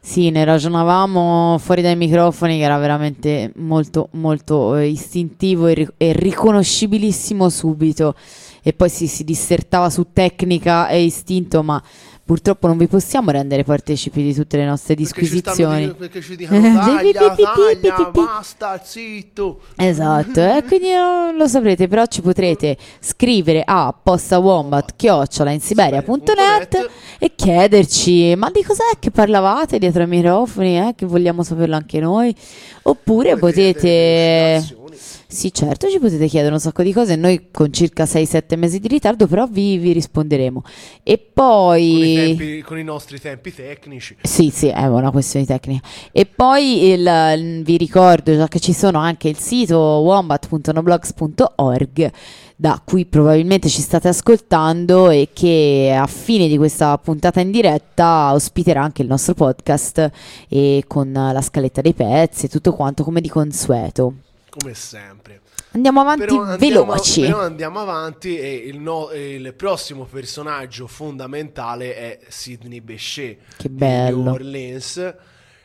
[0.01, 5.89] Sì, ne ragionavamo fuori dai microfoni che era veramente molto, molto eh, istintivo e, ri-
[5.97, 8.15] e riconoscibilissimo subito.
[8.63, 11.83] E poi si, si dissertava su tecnica e istinto, ma
[12.29, 15.95] purtroppo non vi possiamo rendere partecipi di tutte le nostre Perché ci, stanno disquisizioni.
[15.95, 19.61] perché ci dicono taglia, taglia, basta, zitto.
[19.75, 24.95] Esatto, e quindi non lo saprete, però ci potrete scrivere a postawombat
[27.19, 31.99] e chiederci ma di cos'è che parlavate dietro ai microfoni, eh, che vogliamo saperlo anche
[31.99, 32.35] noi,
[32.83, 34.77] oppure potete...
[35.27, 38.89] Sì, certo, ci potete chiedere un sacco di cose, noi con circa 6-7 mesi di
[38.89, 40.63] ritardo però vi, vi risponderemo.
[41.03, 42.15] E Con i, poi...
[42.15, 44.17] tempi- con i nostri tempi tecnici.
[44.23, 45.87] Sì, sì, è una questione tecnica.
[46.13, 52.11] E poi il- vi ricordo già che ci sono anche il sito wombat.noblogs.org
[52.57, 58.33] da cui probabilmente ci state ascoltando e che a fine di questa puntata in diretta
[58.33, 60.11] ospiterà anche il nostro podcast
[60.49, 64.15] e con la scaletta dei pezzi e tutto quanto come di consueto.
[64.59, 65.41] Come sempre.
[65.73, 67.21] Andiamo avanti Però andiamo, veloci.
[67.21, 73.75] però andiamo avanti e il, no- il prossimo personaggio fondamentale è Sidney Bechet Che di
[73.75, 74.23] bello.
[74.23, 75.15] New Orleans.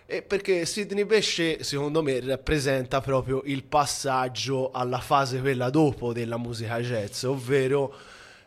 [0.06, 6.38] E perché Sidney Bechet secondo me rappresenta proprio il passaggio alla fase quella dopo della
[6.38, 7.92] musica jazz, ovvero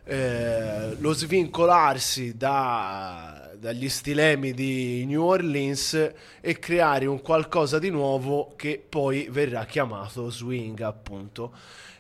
[0.08, 8.52] eh, lo svincolarsi da- dagli stilemi di New Orleans e creare un qualcosa di nuovo
[8.54, 11.52] che poi verrà chiamato swing appunto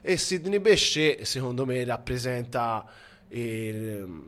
[0.02, 2.86] e Sidney Bechet secondo me rappresenta
[3.30, 4.22] il-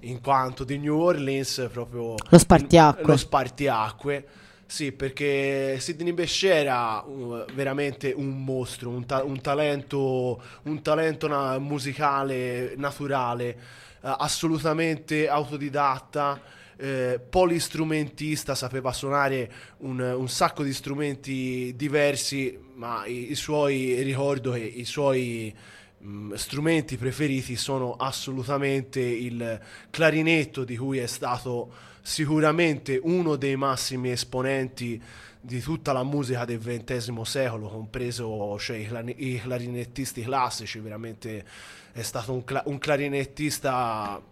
[0.00, 3.04] in quanto di New Orleans proprio Lo spartiacque.
[3.06, 4.26] lo spartiacque
[4.66, 11.28] sì perché Sidney Bechet era uh, veramente un mostro un, ta- un talento un talento
[11.28, 16.40] na- musicale naturale eh, assolutamente autodidatta
[16.78, 24.50] eh, polistrumentista sapeva suonare un, un sacco di strumenti diversi ma i, i suoi ricordo
[24.50, 25.54] che i suoi
[25.98, 29.60] mh, strumenti preferiti sono assolutamente il
[29.90, 35.02] clarinetto di cui è stato sicuramente uno dei massimi esponenti
[35.40, 41.44] di tutta la musica del XX secolo, compreso cioè, i, clari- i clarinettisti classici, veramente
[41.90, 44.22] è stato un, cla- un clarinettista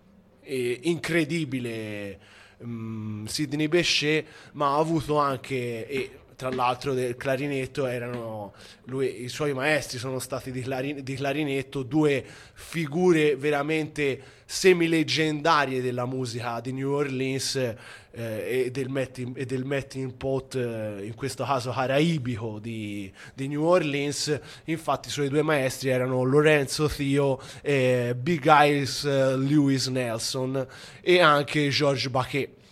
[0.41, 2.19] eh, incredibile
[2.65, 9.29] mm, Sidney Bechet, ma ha avuto anche, e tra l'altro del clarinetto erano, lui, i
[9.29, 16.73] suoi maestri sono stati di, clari- di clarinetto, due figure veramente semileggendarie della musica di
[16.73, 17.77] New Orleans eh,
[18.13, 23.65] e, del melting, e del melting pot, eh, in questo caso caraibico di, di New
[23.65, 24.41] Orleans.
[24.67, 30.65] Infatti i suoi due maestri erano Lorenzo Theo e Big Eyes eh, Lewis Nelson
[31.01, 32.63] e anche George Baquet.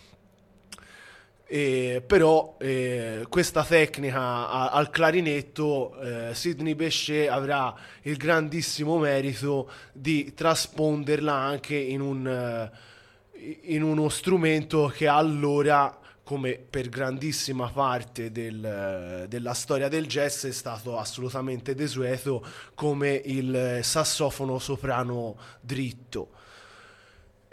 [1.55, 7.71] Eh, però eh, questa tecnica a- al clarinetto eh, Sidney Bechet avrà
[8.01, 12.71] il grandissimo merito di trasponderla anche in, un, eh,
[13.71, 20.51] in uno strumento che allora come per grandissima parte del, della storia del jazz è
[20.51, 22.43] stato assolutamente desueto
[22.73, 26.29] come il sassofono soprano dritto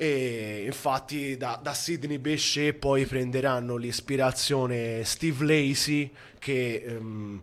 [0.02, 7.42] e infatti da, da Sidney Bechet poi prenderanno l'ispirazione Steve Lacey che ehm,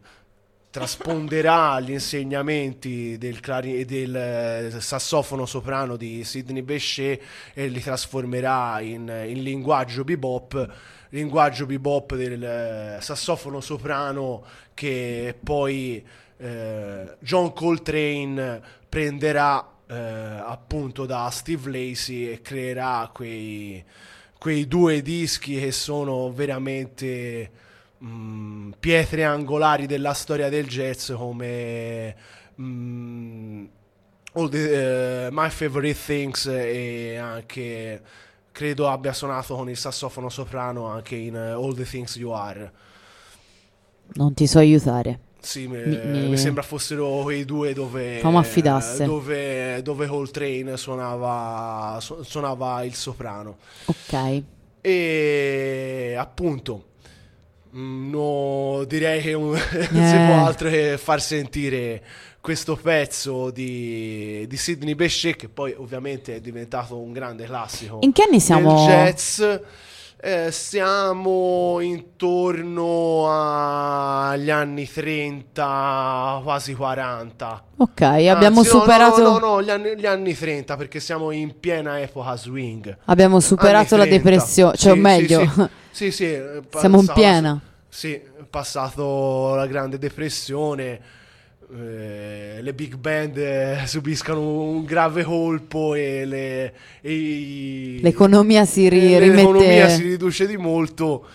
[0.71, 7.21] trasponderà gli insegnamenti del, clari- del eh, sassofono soprano di Sidney Bechet
[7.53, 10.73] e li trasformerà in, in linguaggio bebop
[11.09, 14.43] linguaggio bebop del eh, sassofono soprano
[14.73, 16.03] che poi
[16.37, 18.59] eh, John Coltrane
[18.89, 23.83] prenderà eh, appunto da Steve Lacey e creerà quei,
[24.37, 27.49] quei due dischi che sono veramente
[28.03, 32.15] mm, pietre angolari della storia del jazz come
[32.59, 33.65] mm,
[34.33, 38.01] All the, eh, My Favorite Things e anche
[38.51, 42.71] credo abbia suonato con il sassofono soprano anche in eh, All the Things You Are
[44.13, 45.19] Non ti so aiutare.
[45.39, 48.19] Sì, mi, Mi- mi- sembra fossero quei due dove,
[49.05, 53.57] dove, dove Coltrane suonava, su- suonava il soprano.
[53.85, 54.43] Ok.
[54.81, 56.85] E appunto,
[57.75, 60.25] mm, no, direi che non si Eh.
[60.27, 62.03] può altro che far sentire
[62.39, 68.13] questo pezzo di, di Sidney Bechet, che poi ovviamente è diventato un grande classico In
[68.13, 68.85] che anni siamo?
[68.85, 69.41] del jazz.
[70.19, 77.63] Eh, siamo intorno agli anni 30, quasi 40.
[77.77, 81.29] Ok, abbiamo Anzi, no, superato, No, no, no, gli, anni, gli anni 30 perché siamo
[81.29, 82.97] in piena epoca swing.
[83.05, 84.23] abbiamo superato la 30.
[84.23, 87.61] depressione, cioè o Sì, meglio, Sì, sì, sì, sì, è siamo in piena.
[87.87, 90.99] Sì, è passato la Grande Depressione.
[91.75, 98.87] Eh, le big band eh, subiscono un grave colpo e, le, e i- L'economia si
[98.89, 101.25] ri- e l'economia si riduce di molto.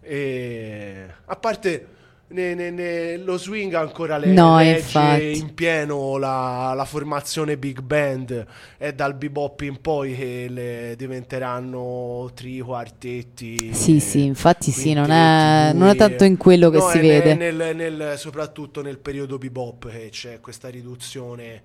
[0.00, 1.86] E, a parte
[2.30, 8.44] ne- ne- ne- lo swing ancora le No, in pieno la, la formazione big band
[8.76, 15.10] è dal bebop in poi che le diventeranno tri quartetti Sì, sì, infatti sì, non
[15.10, 17.34] è, non è tanto in quello che No, si vede.
[17.34, 21.62] nel- nel- soprattutto nel periodo bebop che c'è questa riduzione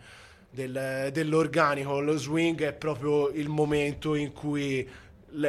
[0.50, 2.00] del- dell'organico.
[2.00, 4.88] Lo swing è proprio il momento in cui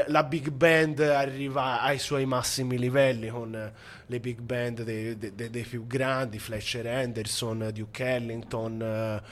[0.06, 3.72] la big band arriva ai suoi massimi livelli con
[4.06, 9.22] le big band dei, dei- dei- più grandi, Fletcher Henderson, Duke Ellington, eh,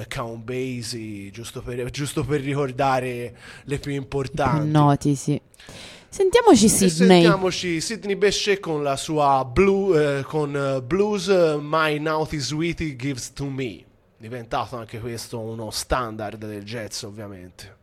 [0.00, 4.68] eh, Count Basie, giusto per, giusto per ricordare le più importanti.
[4.70, 5.40] Noti, sì.
[6.08, 7.22] Sentiamoci Sydney.
[7.22, 11.28] Sentiamoci Sidney Bechet con la sua blue, eh, con eh, Blues
[11.60, 13.84] My Naughty Sweetie Gives to Me.
[14.18, 17.80] Diventato anche questo uno standard del jazz, ovviamente.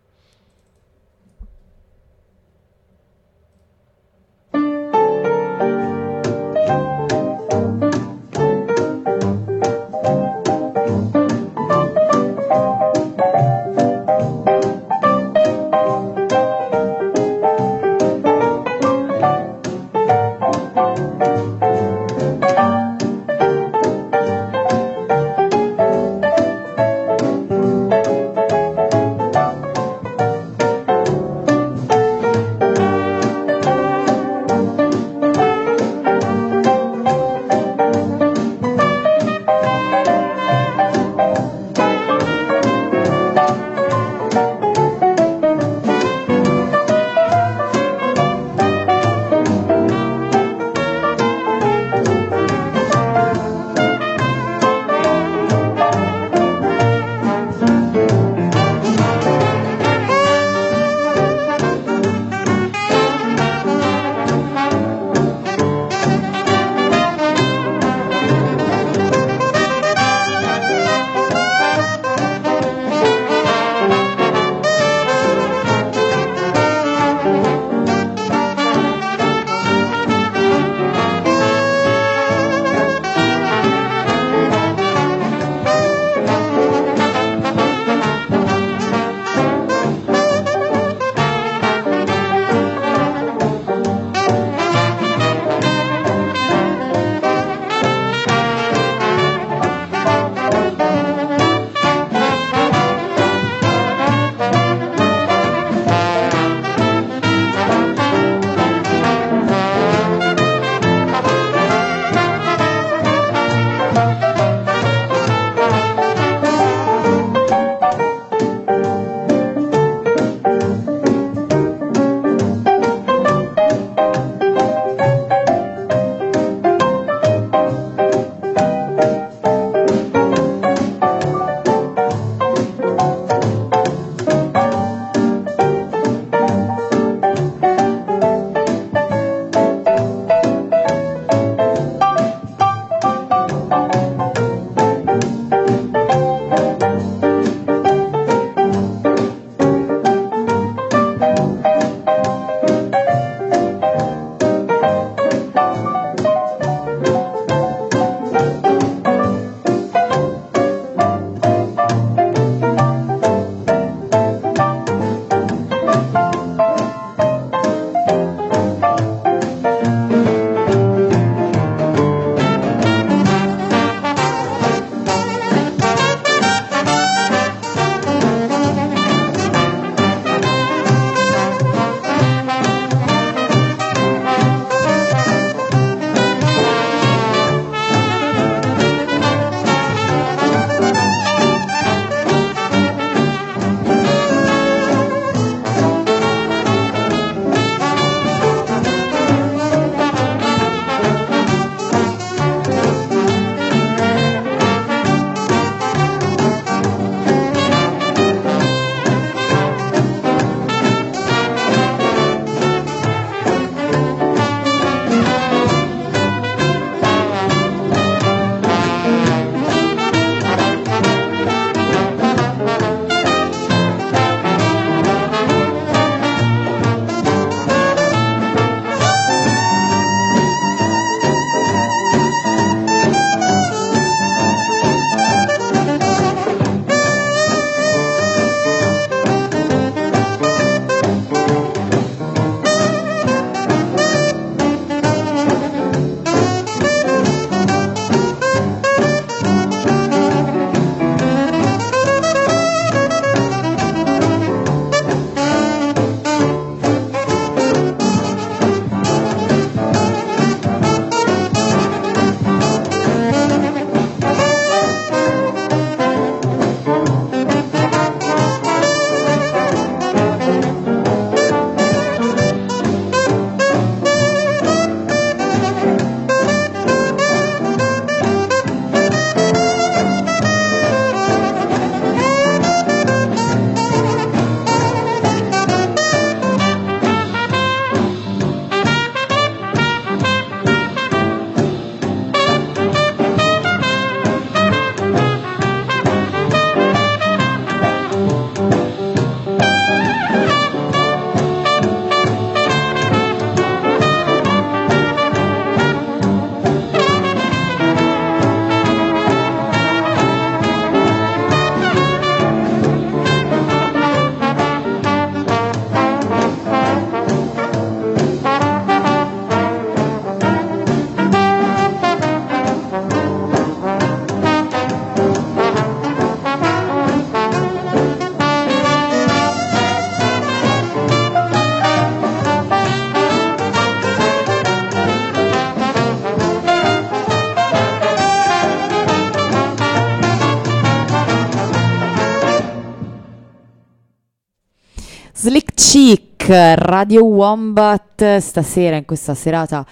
[346.53, 349.85] Radio Wombat, stasera in questa serata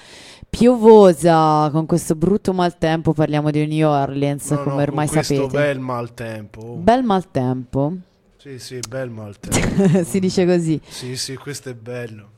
[0.50, 5.36] piovosa con questo brutto maltempo parliamo di New Orleans No, no, come ormai con questo
[5.36, 5.56] sapete.
[5.58, 6.62] bel maltempo.
[6.82, 7.94] Bel maltempo,
[8.38, 10.02] Sì, sì, bel maltempo.
[10.04, 10.82] si dice così.
[10.88, 12.30] sì, sì, questo è bello.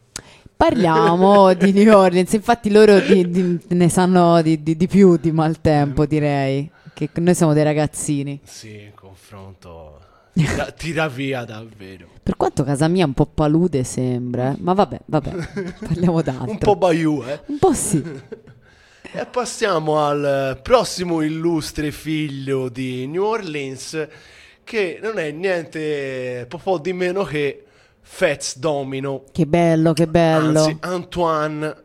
[0.56, 5.32] Parliamo di New Orleans, infatti loro di- di- ne sanno di, di- di più di
[5.32, 8.42] maltempo direi, che noi siamo dei ragazzini.
[8.44, 9.98] Sì, in confronto
[10.34, 12.08] tira, tira via davvero.
[12.30, 14.56] Per quanto casa mia un po' palude sembra, eh.
[14.60, 15.32] ma vabbè, vabbè,
[15.84, 16.52] parliamo d'altro.
[16.52, 17.42] Un po' Bayou, eh.
[17.48, 18.04] Un po' sì.
[19.12, 24.08] E passiamo al prossimo illustre figlio di New Orleans,
[24.64, 27.66] che non è niente po' di meno che
[28.02, 30.60] Fats Domino, Che bello, che bello.
[30.60, 31.76] anzi Antoine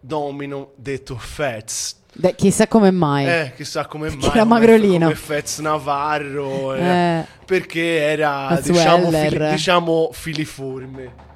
[0.00, 1.97] Domino, detto Fats.
[2.14, 3.26] Beh, chissà come mai.
[3.26, 4.30] Eh, chissà come mai.
[4.30, 5.04] era magrolino.
[5.06, 6.74] Come Fats Navarro.
[6.74, 7.24] eh, Eh.
[7.44, 11.26] Perché era, diciamo, fili- diciamo, filiforme.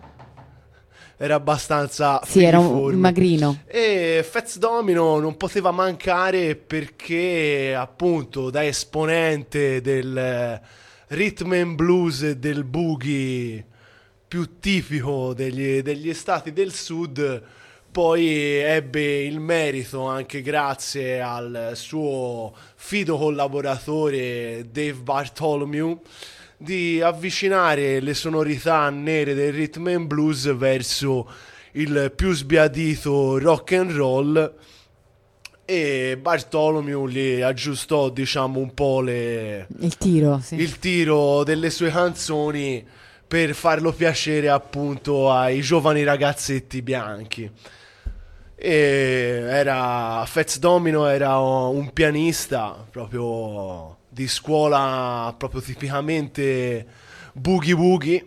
[1.16, 2.96] Era abbastanza sì, era un filiforme.
[2.98, 3.58] magrino.
[3.66, 10.60] E Fats Domino non poteva mancare perché, appunto, da esponente del
[11.08, 13.64] rhythm and blues e del boogie
[14.26, 17.42] più tipico degli, degli stati del sud,
[17.92, 26.00] poi ebbe il merito, anche grazie al suo fido collaboratore Dave Bartholomew,
[26.56, 31.30] di avvicinare le sonorità nere del rhythm and blues verso
[31.72, 34.54] il più sbiadito rock and roll
[35.66, 40.54] e Bartholomew gli aggiustò diciamo un po' le, Il tiro, sì.
[40.54, 42.84] il tiro delle sue canzoni
[43.26, 47.50] per farlo piacere appunto ai giovani ragazzetti bianchi.
[48.64, 56.86] E era Fats Domino era un pianista proprio di scuola proprio tipicamente
[57.32, 58.24] boogie woogie.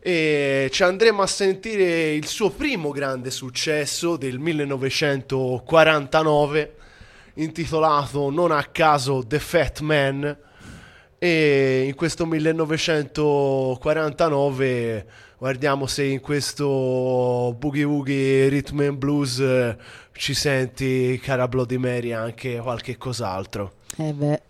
[0.00, 6.76] E ci andremo a sentire il suo primo grande successo del 1949
[7.34, 10.34] intitolato non a caso The Fat Man.
[11.18, 15.06] E in questo 1949
[15.44, 19.76] guardiamo se in questo Boogie Woogie Rhythm and Blues eh,
[20.12, 24.42] ci senti cara Bloody Mary anche qualche cos'altro Eh beh.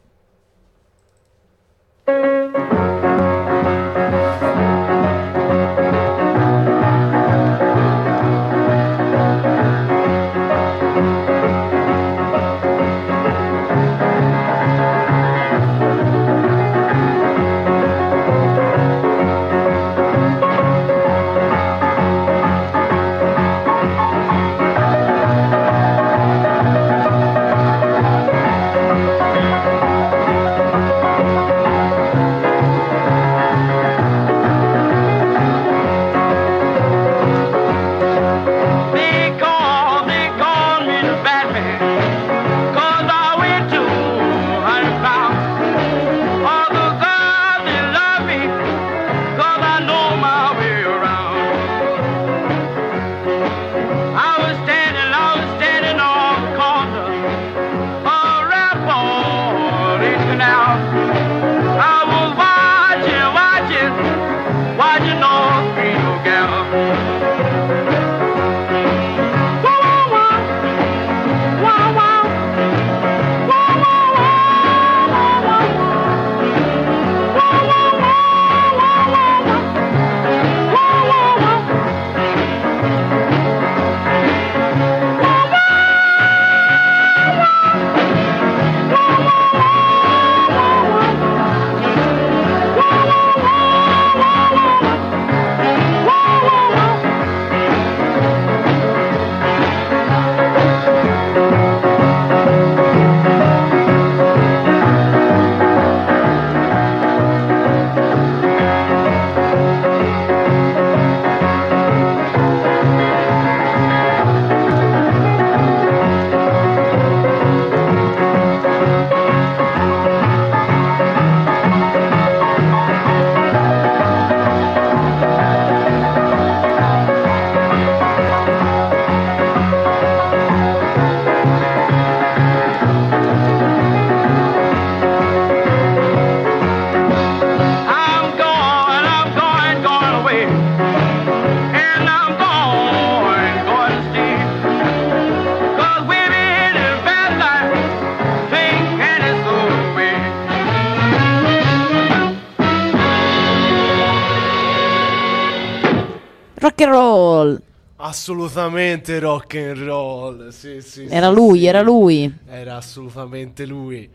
[156.85, 157.61] And roll.
[157.97, 160.49] Assolutamente rock and roll.
[160.51, 162.33] Sì, sì, Era sì, lui, era lui.
[162.47, 164.09] Era assolutamente lui.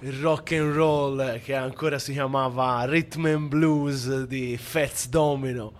[0.00, 5.72] Il rock and roll che ancora si chiamava Rhythm and Blues di Fats Domino.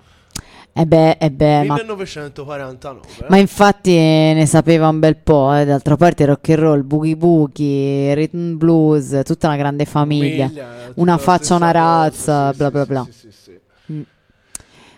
[0.76, 3.08] E beh, e beh, Eh, ma 1949.
[3.20, 3.24] eh?
[3.28, 5.64] Ma infatti ne sapeva un bel po', eh.
[5.64, 10.48] d'altra parte rock and roll, boogie boogie, rhythm blues, tutta una grande famiglia.
[10.48, 13.08] tutta Una la faccia, una cosa, razza, sì, bla sì, bla sì, bla.
[13.12, 13.60] sì, sì, sì.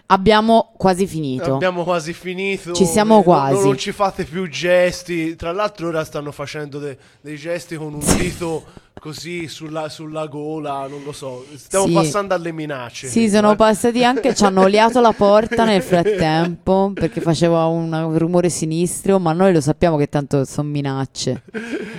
[0.08, 1.54] Abbiamo quasi finito.
[1.54, 2.72] Abbiamo quasi finito.
[2.72, 3.64] Ci siamo eh, non- quasi.
[3.66, 5.34] Non, ci fate più gesti.
[5.34, 8.64] Tra l'altro, ora stanno facendo de- dei gesti con un dito
[9.00, 10.86] così sulla, sulla gola.
[10.86, 11.44] Non lo so.
[11.56, 11.92] Stiamo Sì.
[11.92, 13.08] passando alle minacce.
[13.08, 13.56] Sì, sono eh.
[13.56, 19.32] passati anche, ci hanno oliato la porta nel frattempo perché faceva un rumore sinistro, ma
[19.32, 21.42] noi lo sappiamo che tanto sono minacce.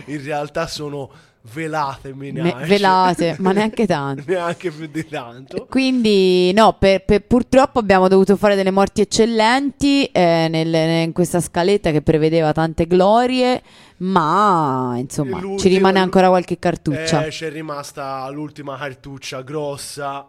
[0.06, 1.10] In realtà sono
[1.54, 2.66] velate Me- minacce.
[2.66, 4.24] velate, ma neanche tanto.
[4.26, 5.66] Neanche più di tanto.
[5.70, 11.40] Quindi, no, per- per- purtroppo abbiamo dovuto fare delle morti eccellenti eh, nel- in questa
[11.40, 13.62] scaletta che prevedeva tante glorie,
[13.98, 17.26] ma insomma, ci L'ultima- rimane ancora qualche cartuccia.
[17.26, 20.28] Eh, c'è rimasta l'ultima cartuccia grossa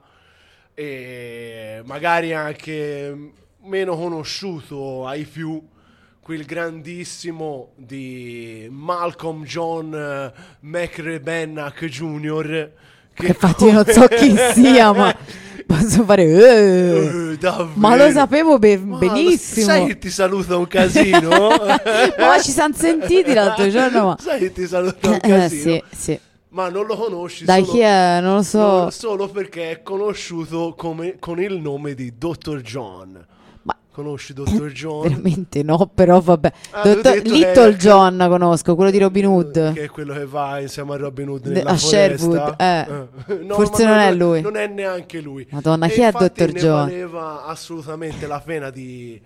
[0.75, 3.33] e magari anche
[3.63, 5.61] meno conosciuto ai più
[6.29, 10.31] quel grandissimo di Malcolm John eh,
[10.61, 12.71] McRebennack Jr.
[13.15, 15.17] che infatti io non so chi sia, ma
[15.67, 16.25] posso fare...
[16.25, 17.39] eh.
[17.41, 17.67] Eh.
[17.77, 19.65] Ma lo sapevo be- Ma benissimo.
[19.65, 21.31] Sai che ti saluta un casino?
[22.19, 24.17] Ma ci siamo sentiti l'altro giorno, ma...
[24.21, 25.83] Sai che ti saluta un Eh, casino?
[25.91, 26.21] sì, sì.
[26.51, 28.19] Ma non lo conosci Dai, solo- chi è?
[28.21, 28.59] Non lo so.
[28.59, 32.61] No, solo perché è conosciuto come- con il nome di Dr.
[32.61, 33.27] John.
[33.99, 34.71] Conosci Dr.
[34.71, 35.03] John?
[35.09, 36.53] veramente no, però vabbè.
[36.71, 39.73] Ah, Dottor- Little che- John conosco, quello di Robin Hood.
[39.73, 42.17] Che è quello che va insieme a Robin Hood nella a foresta.
[42.17, 42.87] Sherwood, eh.
[43.45, 44.41] No, Forse ma non è lui.
[44.41, 45.45] Non è neanche lui.
[45.51, 46.13] Madonna, E chi è
[46.53, 46.87] ne John?
[46.87, 49.21] valeva assolutamente la pena di,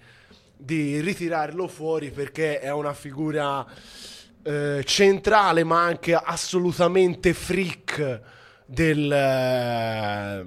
[0.56, 3.66] di ritirarlo fuori perché è una figura
[4.42, 8.20] eh, centrale ma anche assolutamente freak
[8.64, 10.42] del, eh,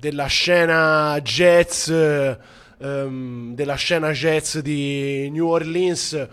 [0.00, 1.88] della scena jazz
[2.82, 6.28] ehm, della scena jazz di New Orleans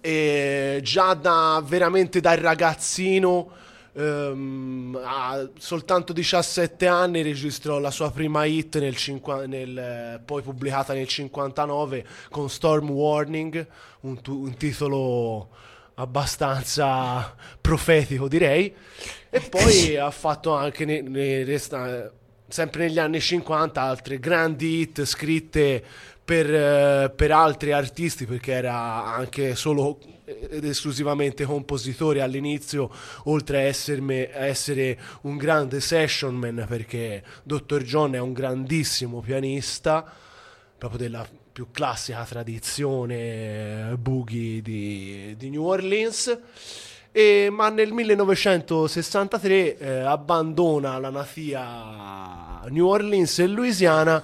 [0.00, 3.50] e già da veramente da ragazzino
[3.94, 10.92] ehm, a soltanto 17 anni registrò la sua prima hit nel cinqua- nel, poi pubblicata
[10.92, 13.66] nel 59 con Storm Warning
[14.00, 15.48] un, tu- un titolo
[15.94, 18.72] abbastanza profetico direi.
[19.30, 22.12] E poi ha fatto anche ne- ne resta-
[22.48, 25.82] sempre negli anni 50 altre grandi hit scritte
[26.24, 32.90] per, eh, per altri artisti perché era anche solo ed esclusivamente compositore all'inizio
[33.24, 37.82] oltre a, esserme- a essere un grande session man perché Dr.
[37.82, 40.04] John è un grandissimo pianista
[40.76, 46.38] proprio della più classica tradizione eh, boogie di, di New Orleans
[47.16, 54.22] e- ma nel 1963 eh, abbandona la natia New Orleans e Louisiana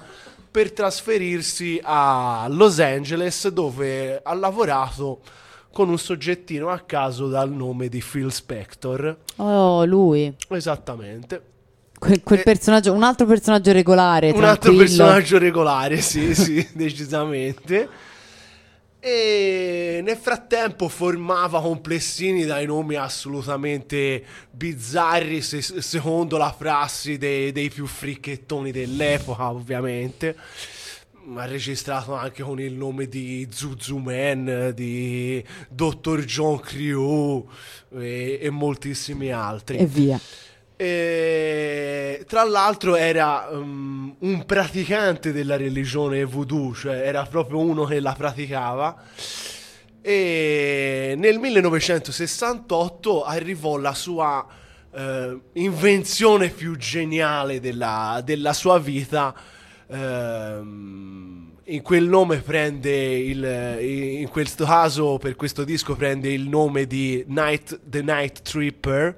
[0.51, 5.21] per trasferirsi a Los Angeles dove ha lavorato
[5.71, 9.17] con un soggettino a caso dal nome di Phil Spector.
[9.37, 10.31] Oh, lui.
[10.49, 11.41] Esattamente.
[11.97, 14.85] Quel, quel Eh, personaggio, un altro personaggio regolare, Un altro tranquillo.
[14.85, 17.89] personaggio regolare, sì, sì, decisamente.
[19.05, 27.69] E nel frattempo formava complessini dai nomi assolutamente bizzarri, se- secondo la prassi dei, dei
[27.69, 30.37] più fricchettoni dell'epoca, ovviamente.
[31.35, 36.23] Ha registrato anche con il nome di Zuzu Man, di Dr.
[36.23, 37.45] John Crew
[37.93, 39.79] e, e moltissimi altri.
[39.79, 40.17] E via.
[40.75, 47.99] E, tra l'altro era um, un praticante della religione voodoo, cioè era proprio uno che
[47.99, 49.01] la praticava.
[50.01, 54.45] E nel 1968 arrivò la sua
[54.93, 59.33] eh, invenzione più geniale della, della sua vita.
[59.87, 66.85] ehm, in quel nome prende il in questo caso per questo disco prende il nome
[66.87, 69.17] di Night, The Night Tripper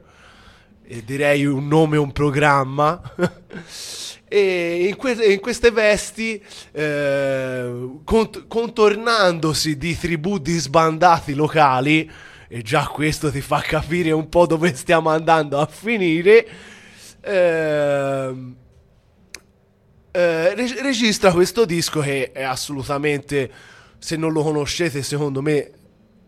[0.88, 3.02] e direi un nome, un programma.
[4.28, 6.42] e in, que- in queste vesti,
[6.72, 12.10] eh, cont- contornandosi di tribù di sbandati locali,
[12.48, 16.48] e già questo ti fa capire un po' dove stiamo andando a finire.
[17.22, 18.56] ehm,
[20.12, 23.52] eh, reg- registra questo disco che è assolutamente,
[23.98, 25.72] se non lo conoscete, secondo me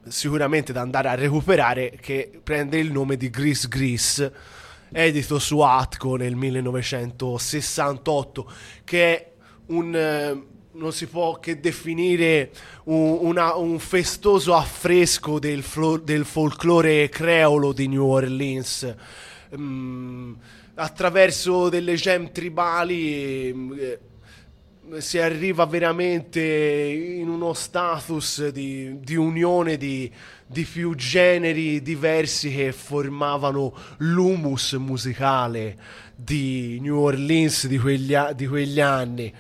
[0.10, 4.32] sicuramente da andare a recuperare, che prende il nome di Grease Grease,
[4.92, 8.52] edito su Atco nel 1968,
[8.84, 9.32] che è
[9.68, 12.52] un, eh, non si può che definire
[12.86, 18.96] un, una- un festoso affresco del, flo- del folklore creolo di New Orleans.
[19.58, 20.34] Mm,
[20.76, 24.00] attraverso delle gem tribali mm, eh,
[25.00, 30.12] si arriva veramente in uno status di, di unione di,
[30.46, 35.78] di più generi diversi che formavano l'humus musicale
[36.16, 39.34] di New Orleans di quegli, di quegli anni.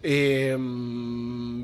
[0.00, 0.56] E,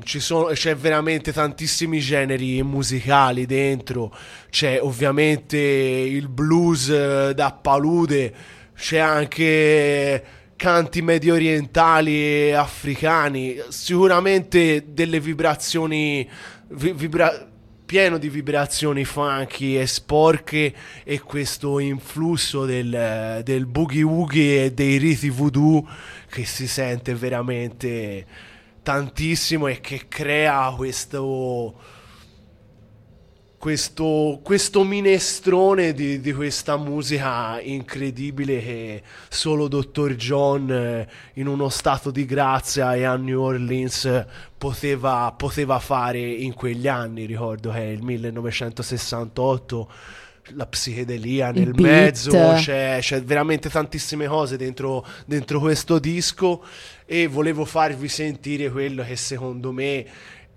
[0.03, 4.15] ci sono, c'è veramente tantissimi generi musicali dentro.
[4.49, 8.33] C'è ovviamente il blues da palude,
[8.75, 16.29] c'è anche canti medio orientali e africani, sicuramente delle vibrazioni
[16.71, 17.47] vi- vibra-
[17.85, 20.73] pieno di vibrazioni funky e sporche
[21.05, 25.87] e questo influsso del, del boogie woogie e dei riti voodoo
[26.29, 28.25] che si sente veramente
[28.83, 31.73] tantissimo e che crea questo
[33.59, 40.15] questo, questo minestrone di, di questa musica incredibile che solo Dr.
[40.15, 44.25] John eh, in uno stato di grazia e a New Orleans eh,
[44.57, 47.25] poteva, poteva fare in quegli anni.
[47.25, 49.91] Ricordo che è il 1968
[50.53, 51.79] la psichedelia nel beat.
[51.79, 56.63] mezzo, c'è, c'è veramente tantissime cose dentro, dentro questo disco
[57.05, 60.05] e volevo farvi sentire quello che secondo me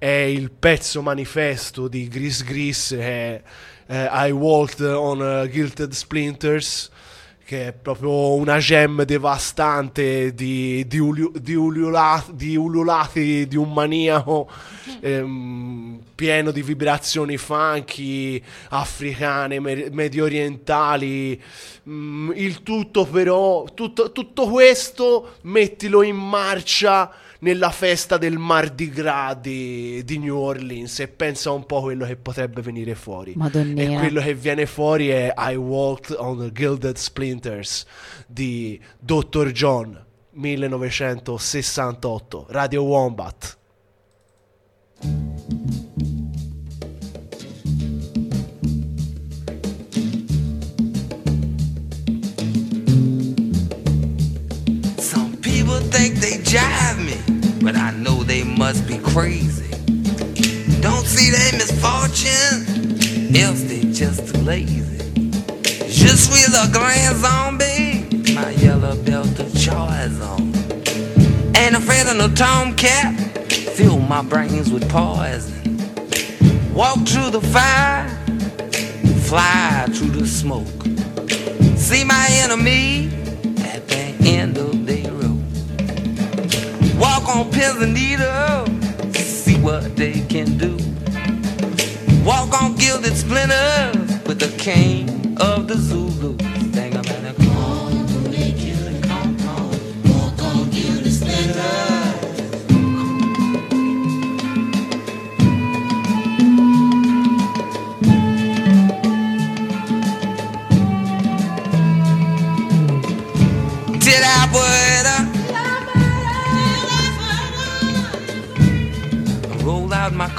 [0.02, 3.42] è il pezzo manifesto di Gris Gris, che è
[3.86, 6.90] eh, I Walked on uh, Gilded Splinters,
[7.44, 13.72] che è proprio una gem devastante di, di, ulu- di ulula- di ululati di un
[13.72, 14.50] maniaco
[14.98, 21.40] ehm, pieno di vibrazioni funky africane, me- medio orientali.
[21.88, 27.08] Mm, il tutto però, tutto, tutto questo mettilo in marcia
[27.42, 32.14] nella festa del Mardi Gras di, di New Orleans e pensa un po' quello che
[32.16, 33.34] potrebbe venire fuori.
[33.36, 33.82] Madonnina.
[33.82, 37.84] E quello che viene fuori è I Walked on the Gilded Splinters
[38.26, 39.50] di Dr.
[39.50, 43.56] John 1968, Radio Wombat.
[54.98, 57.31] Some people think they jive me,
[57.62, 59.70] but I know they must be crazy.
[60.80, 65.30] Don't see their misfortune, else they're just lazy.
[65.88, 70.52] Just suis le grand zombie, my yellow belt of choice on.
[71.56, 73.14] Ain't afraid of no tomcat,
[73.76, 75.78] fill my brains with poison.
[76.74, 78.08] Walk through the fire,
[79.24, 80.66] fly through the smoke.
[81.76, 83.06] See my enemy
[83.64, 84.81] at the end of.
[87.22, 90.76] Walk on pins and needles, see what they can do.
[92.24, 96.36] Walk on gilded splinters with the cane of the Zulu.
[96.72, 96.96] Dang,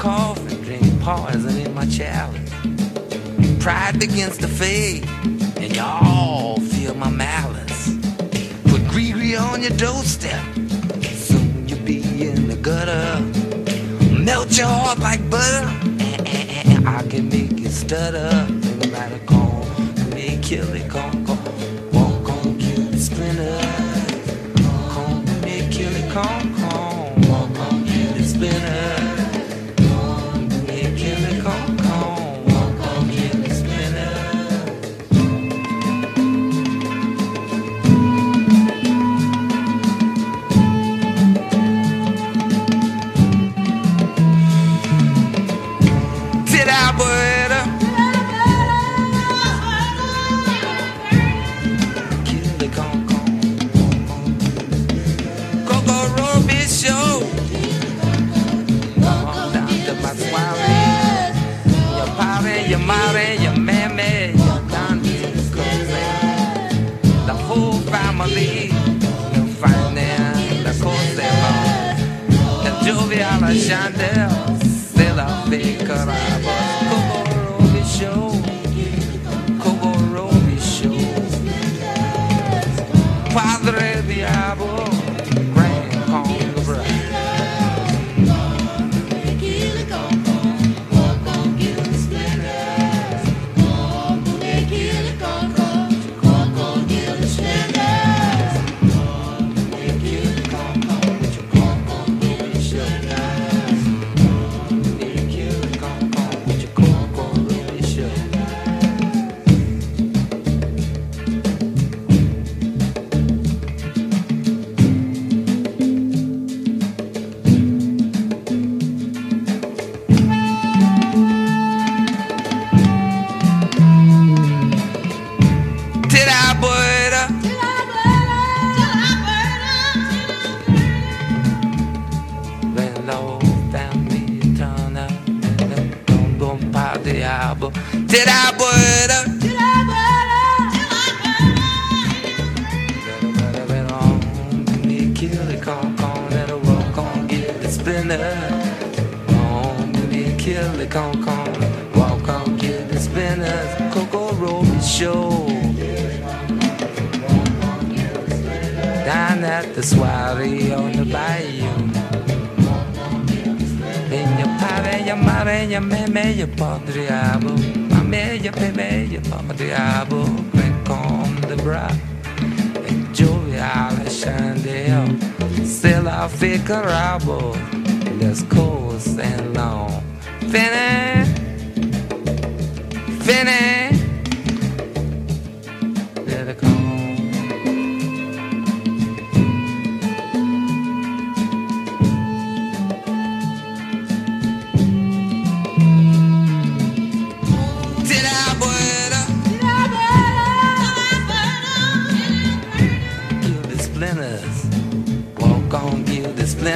[0.04, 2.50] coffin, drink poison in my chalice.
[3.58, 5.08] Pride begins to fade,
[5.56, 7.96] and y'all feel my malice.
[8.68, 10.44] Put Gregory on your doorstep,
[11.26, 13.18] soon you'll be in the gutter.
[14.12, 15.66] Melt your heart like butter,
[16.68, 18.28] and, I can make you stutter.
[18.72, 19.64] Everybody call
[20.14, 21.03] me, kill it, come, come.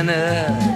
[0.08, 0.67] minute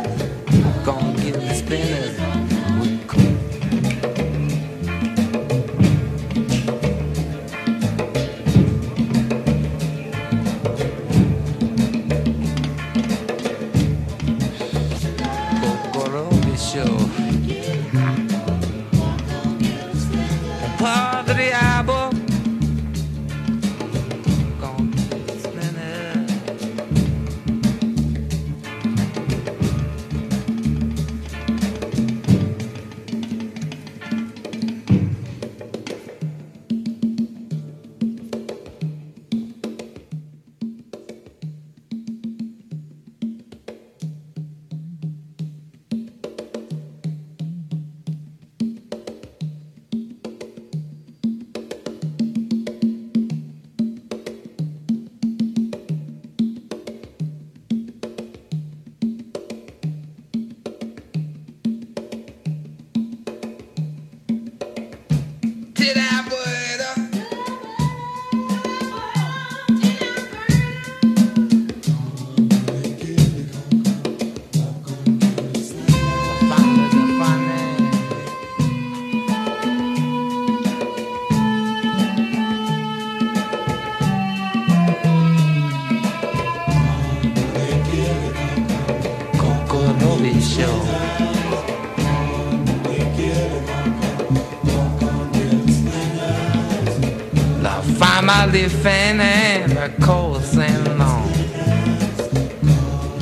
[98.43, 100.67] family fene la cosa
[100.97, 101.31] non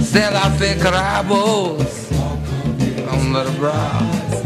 [0.03, 2.09] Se la fe crabos
[3.13, 4.43] On the bras.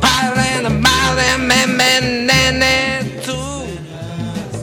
[0.00, 3.38] Parlen male me me nene tu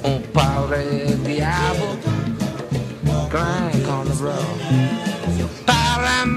[0.04, 1.98] Un padre diavolo
[3.30, 4.60] Crank on the road.
[5.66, 6.37] Parlen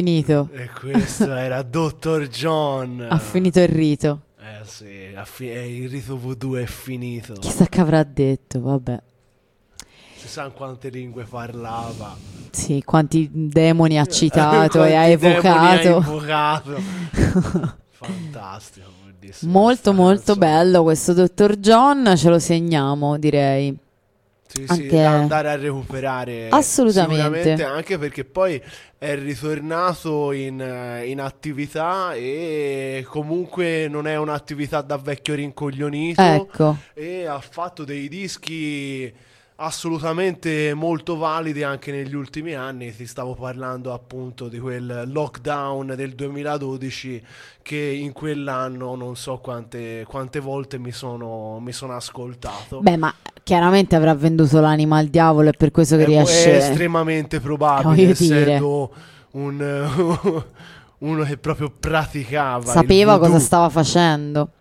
[0.00, 0.48] finito.
[0.52, 2.26] E questo era Dr.
[2.28, 3.06] John.
[3.08, 4.22] Ha finito il rito.
[4.38, 4.86] Eh sì,
[5.24, 7.34] fi- eh, il rito voodoo è finito.
[7.34, 9.00] Chissà che avrà detto, vabbè.
[10.16, 12.16] Si sa quante lingue parlava.
[12.50, 15.88] Sì, quanti demoni ha citato Quanti e ha evocato.
[15.88, 16.80] ha invocato.
[17.90, 18.98] Fantastico.
[19.42, 20.38] Molto molto canzone.
[20.38, 23.76] bello questo dottor John, ce lo segniamo direi.
[24.52, 27.62] Sì, sì, Anche- da andare a recuperare Assolutamente.
[27.62, 28.60] anche perché poi
[28.98, 36.76] è ritornato in, eh, in attività e comunque non è un'attività da vecchio rincoglionito Ecco,
[36.94, 39.12] e ha fatto dei dischi
[39.62, 42.94] assolutamente molto validi anche negli ultimi anni.
[42.94, 47.22] Ti stavo parlando appunto di quel lockdown del 2012
[47.62, 52.80] che in quell'anno non so quante, quante volte mi sono, mi sono ascoltato.
[52.80, 56.52] Beh, ma chiaramente avrà venduto l'anima al diavolo e per questo che È- riesce...
[56.52, 58.90] È estremamente probabile, essendo
[59.32, 60.42] un,
[60.98, 62.64] uno che proprio praticava.
[62.64, 64.52] Sapeva cosa stava facendo.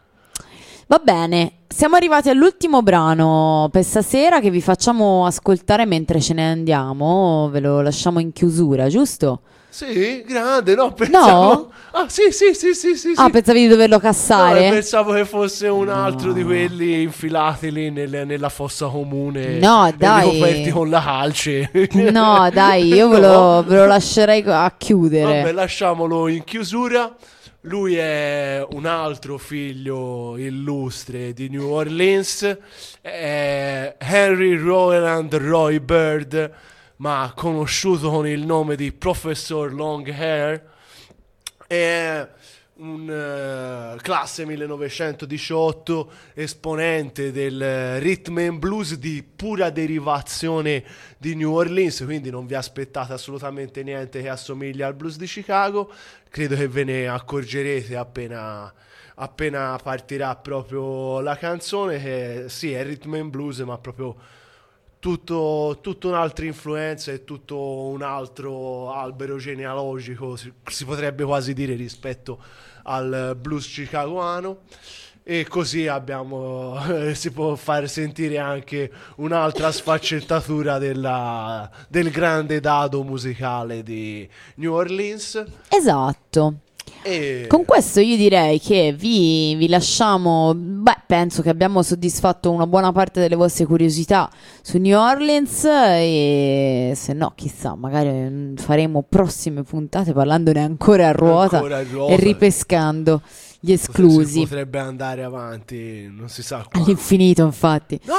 [0.92, 6.50] Va bene, siamo arrivati all'ultimo brano per stasera che vi facciamo ascoltare mentre ce ne
[6.50, 7.48] andiamo.
[7.52, 9.42] Ve lo lasciamo in chiusura, giusto?
[9.70, 10.92] Sì, grande, no?
[10.94, 11.70] Pensavo...
[11.92, 13.14] Ah, sì, sì, sì, sì, sì.
[13.18, 13.30] Ah, sì.
[13.32, 14.68] pensavi di doverlo No, cassare?
[14.72, 19.60] pensavo che fosse un altro di quelli infilati lì nel- nella fossa comune.
[19.60, 20.28] No, dai.
[20.28, 21.70] ricoperti con la calce.
[22.12, 25.42] No, dai, io ve lo, ve lo lascerei a chiudere.
[25.42, 27.16] Vabbè, lasciamolo in chiusura.
[27.64, 32.58] Lui è un altro figlio illustre di New Orleans,
[33.02, 36.54] Henry Roland Roy Bird,
[36.98, 40.64] ma conosciuto con il nome di Professor Long Hair.
[41.68, 42.30] È
[42.80, 50.84] un eh, classe 1918 esponente del rhythm and blues di pura derivazione
[51.18, 55.92] di New Orleans, quindi non vi aspettate assolutamente niente che assomiglia al blues di Chicago.
[56.30, 58.72] Credo che ve ne accorgerete appena,
[59.16, 64.16] appena partirà proprio la canzone, che sì, è rhythm and blues, ma proprio
[65.00, 71.74] tutto, tutto un'altra influenza e tutto un altro albero genealogico, si, si potrebbe quasi dire,
[71.74, 72.40] rispetto
[72.84, 74.62] al blues chicagoano.
[75.32, 76.76] E così abbiamo,
[77.14, 85.44] si può far sentire anche un'altra sfaccettatura della- del grande dado musicale di New Orleans.
[85.70, 86.56] Esatto.
[87.04, 92.66] E Con questo io direi che vi, vi lasciamo, beh, penso che abbiamo soddisfatto una
[92.66, 94.28] buona parte delle vostre curiosità
[94.64, 101.12] su New Orleans e se no, chissà, magari mm, faremo prossime puntate parlandone ancora a
[101.12, 102.14] ruota, Ancora a ruota.
[102.14, 103.22] e ripescando
[103.60, 104.40] gli si esclusi.
[104.42, 106.80] potrebbe andare avanti, non si sa quanto.
[106.80, 108.00] All'infinito, infatti.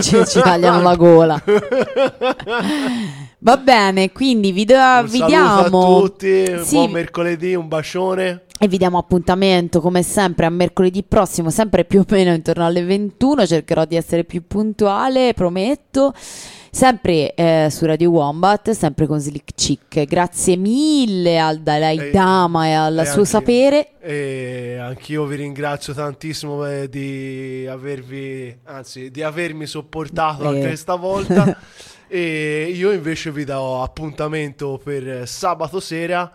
[0.00, 1.42] ci, ci tagliano la gola.
[3.40, 5.68] Va bene, quindi vi, do- Un vi diamo a
[6.00, 8.42] tutti, Sì, buon mercoledì, un bacione.
[8.58, 12.82] e vi diamo appuntamento come sempre a mercoledì prossimo, sempre più o meno intorno alle
[12.82, 13.46] 21.
[13.46, 16.12] Cercherò di essere più puntuale, prometto.
[16.78, 20.04] Sempre eh, su Radio Wombat, sempre con Slick Chick.
[20.04, 23.88] Grazie mille al Dalai E- Lama e al e suo anche- sapere.
[24.00, 30.46] E anch'io vi ringrazio tantissimo eh, di avervi, anzi, di avermi sopportato Eh.
[30.46, 31.58] anche questa volta.
[32.06, 36.30] e io invece vi do appuntamento per sabato sera.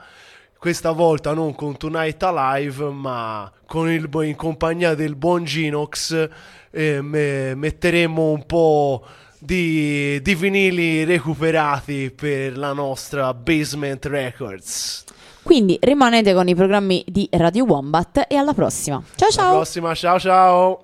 [0.58, 6.30] Questa volta non con Tonight Alive, ma con il, in compagnia del buon Ginox.
[6.76, 9.06] eh, me- metteremo un po'
[9.44, 15.04] di, di vinili recuperati per la nostra Basement Records.
[15.44, 19.04] Quindi rimanete con i programmi di Radio Wombat e alla prossima.
[19.16, 19.54] Ciao Alla ciao!
[19.56, 20.82] prossima, ciao ciao.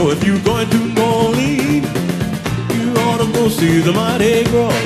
[0.00, 1.86] Know, if you're going to Orleans,
[2.74, 4.80] you ought to go see the Mardi Gras.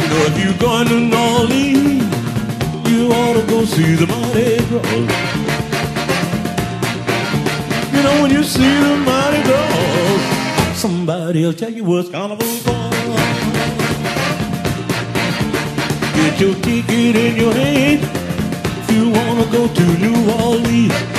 [0.00, 2.02] You know, if you're going to Orleans,
[2.90, 4.88] you ought to go see the Mardi Gras.
[7.94, 12.90] You know, when you see the Mardi Gras, somebody'll tell you what's carnival's for.
[16.16, 21.17] Get your ticket in your hand if you wanna go to New Orleans.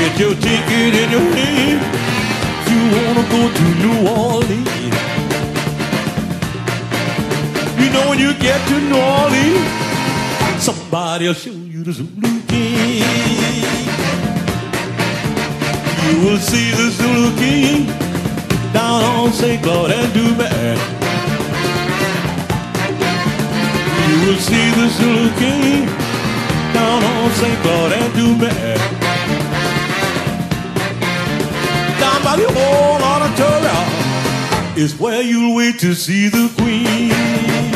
[0.00, 4.96] Get your ticket in your if you wanna go to New Orleans.
[7.78, 9.68] You know when you get to New Orleans,
[10.64, 13.04] somebody'll show you the Zulu King.
[16.08, 17.84] You will see the Zulu King
[18.72, 19.62] down on St.
[19.62, 20.78] Claude and Dubai.
[24.08, 25.84] You will see the Zulu King
[26.72, 27.58] down on St.
[27.60, 29.09] Claude and Dubai.
[32.30, 37.69] By the old auditorium is where you'll wait to see the Queen.